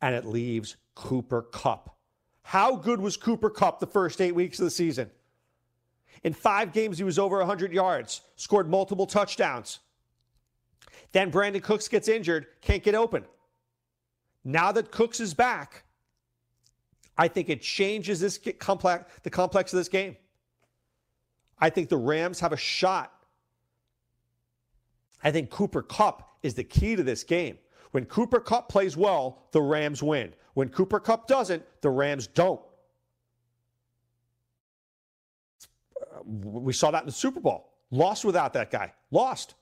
[0.03, 1.97] and it leaves Cooper Kupp.
[2.43, 5.11] How good was Cooper Kupp the first eight weeks of the season?
[6.25, 9.81] In five games, he was over 100 yards, scored multiple touchdowns.
[11.13, 13.25] Then Brandin Cooks gets injured, can't get open.
[14.45, 15.85] Now that Cooks is back,
[17.19, 20.17] I think it changes this complex, the complex of this game.
[21.59, 23.13] I think the Rams have a shot.
[25.25, 27.59] I think Cooper Kupp is the key to this game.
[27.93, 30.35] When Cooper Kupp plays well, the Rams win.
[30.55, 32.61] When Cooper Kupp doesn't, the Rams don't.
[36.25, 37.73] We saw that in the Super Bowl.
[37.91, 38.93] Lost without that guy.
[39.11, 39.55] Lost.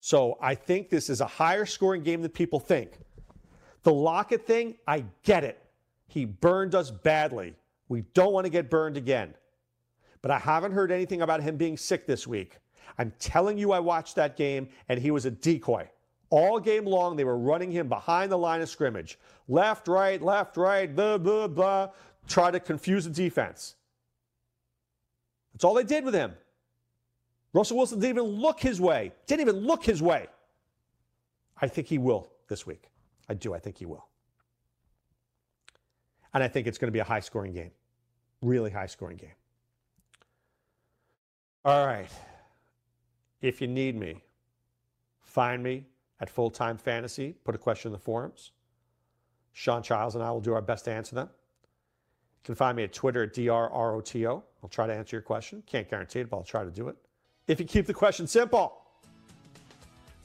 [0.00, 2.98] So I think this is a higher scoring game than people think.
[3.82, 5.62] The Lockett thing, I get it.
[6.06, 7.54] He burned us badly.
[7.88, 9.34] We don't want to get burned again.
[10.22, 12.58] But I haven't heard anything about him being sick this week.
[12.98, 15.88] I'm telling you, I watched that game and he was a decoy.
[16.30, 19.18] All game long, they were running him behind the line of scrimmage.
[19.46, 21.88] Left, right, left, right, blah, blah, blah.
[22.26, 23.76] Try to confuse the defense.
[25.58, 26.34] That's all they did with him.
[27.52, 29.10] Russell Wilson didn't even look his way.
[29.26, 30.28] Didn't even look his way.
[31.60, 32.84] I think he will this week.
[33.28, 33.54] I do.
[33.54, 34.06] I think he will.
[36.32, 37.72] And I think it's going to be a high scoring game.
[38.40, 39.32] Really high scoring game.
[41.64, 42.08] All right.
[43.42, 44.22] If you need me,
[45.22, 45.86] find me
[46.20, 47.34] at Full Time Fantasy.
[47.42, 48.52] Put a question in the forums.
[49.54, 51.28] Sean Childs and I will do our best to answer them.
[51.28, 54.44] You can find me at Twitter at DRROTO.
[54.62, 55.62] I'll try to answer your question.
[55.66, 56.96] Can't guarantee it, but I'll try to do it.
[57.46, 58.74] If you keep the question simple.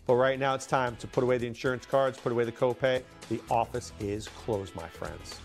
[0.05, 3.03] But right now it's time to put away the insurance cards, put away the copay.
[3.29, 5.39] The office is closed, my friends.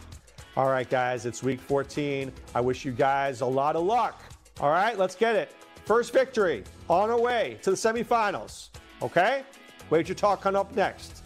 [0.56, 2.32] All right, guys, it's week 14.
[2.54, 4.20] I wish you guys a lot of luck.
[4.60, 5.54] All right, let's get it.
[5.84, 8.70] First victory on our way to the semifinals.
[9.00, 9.44] Okay?
[9.90, 11.22] Wager talk coming up next.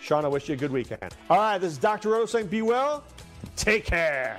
[0.00, 1.16] Sean, I wish you a good weekend.
[1.30, 2.10] All right, this is Dr.
[2.10, 3.02] Roto saying be well.
[3.56, 4.38] Take care.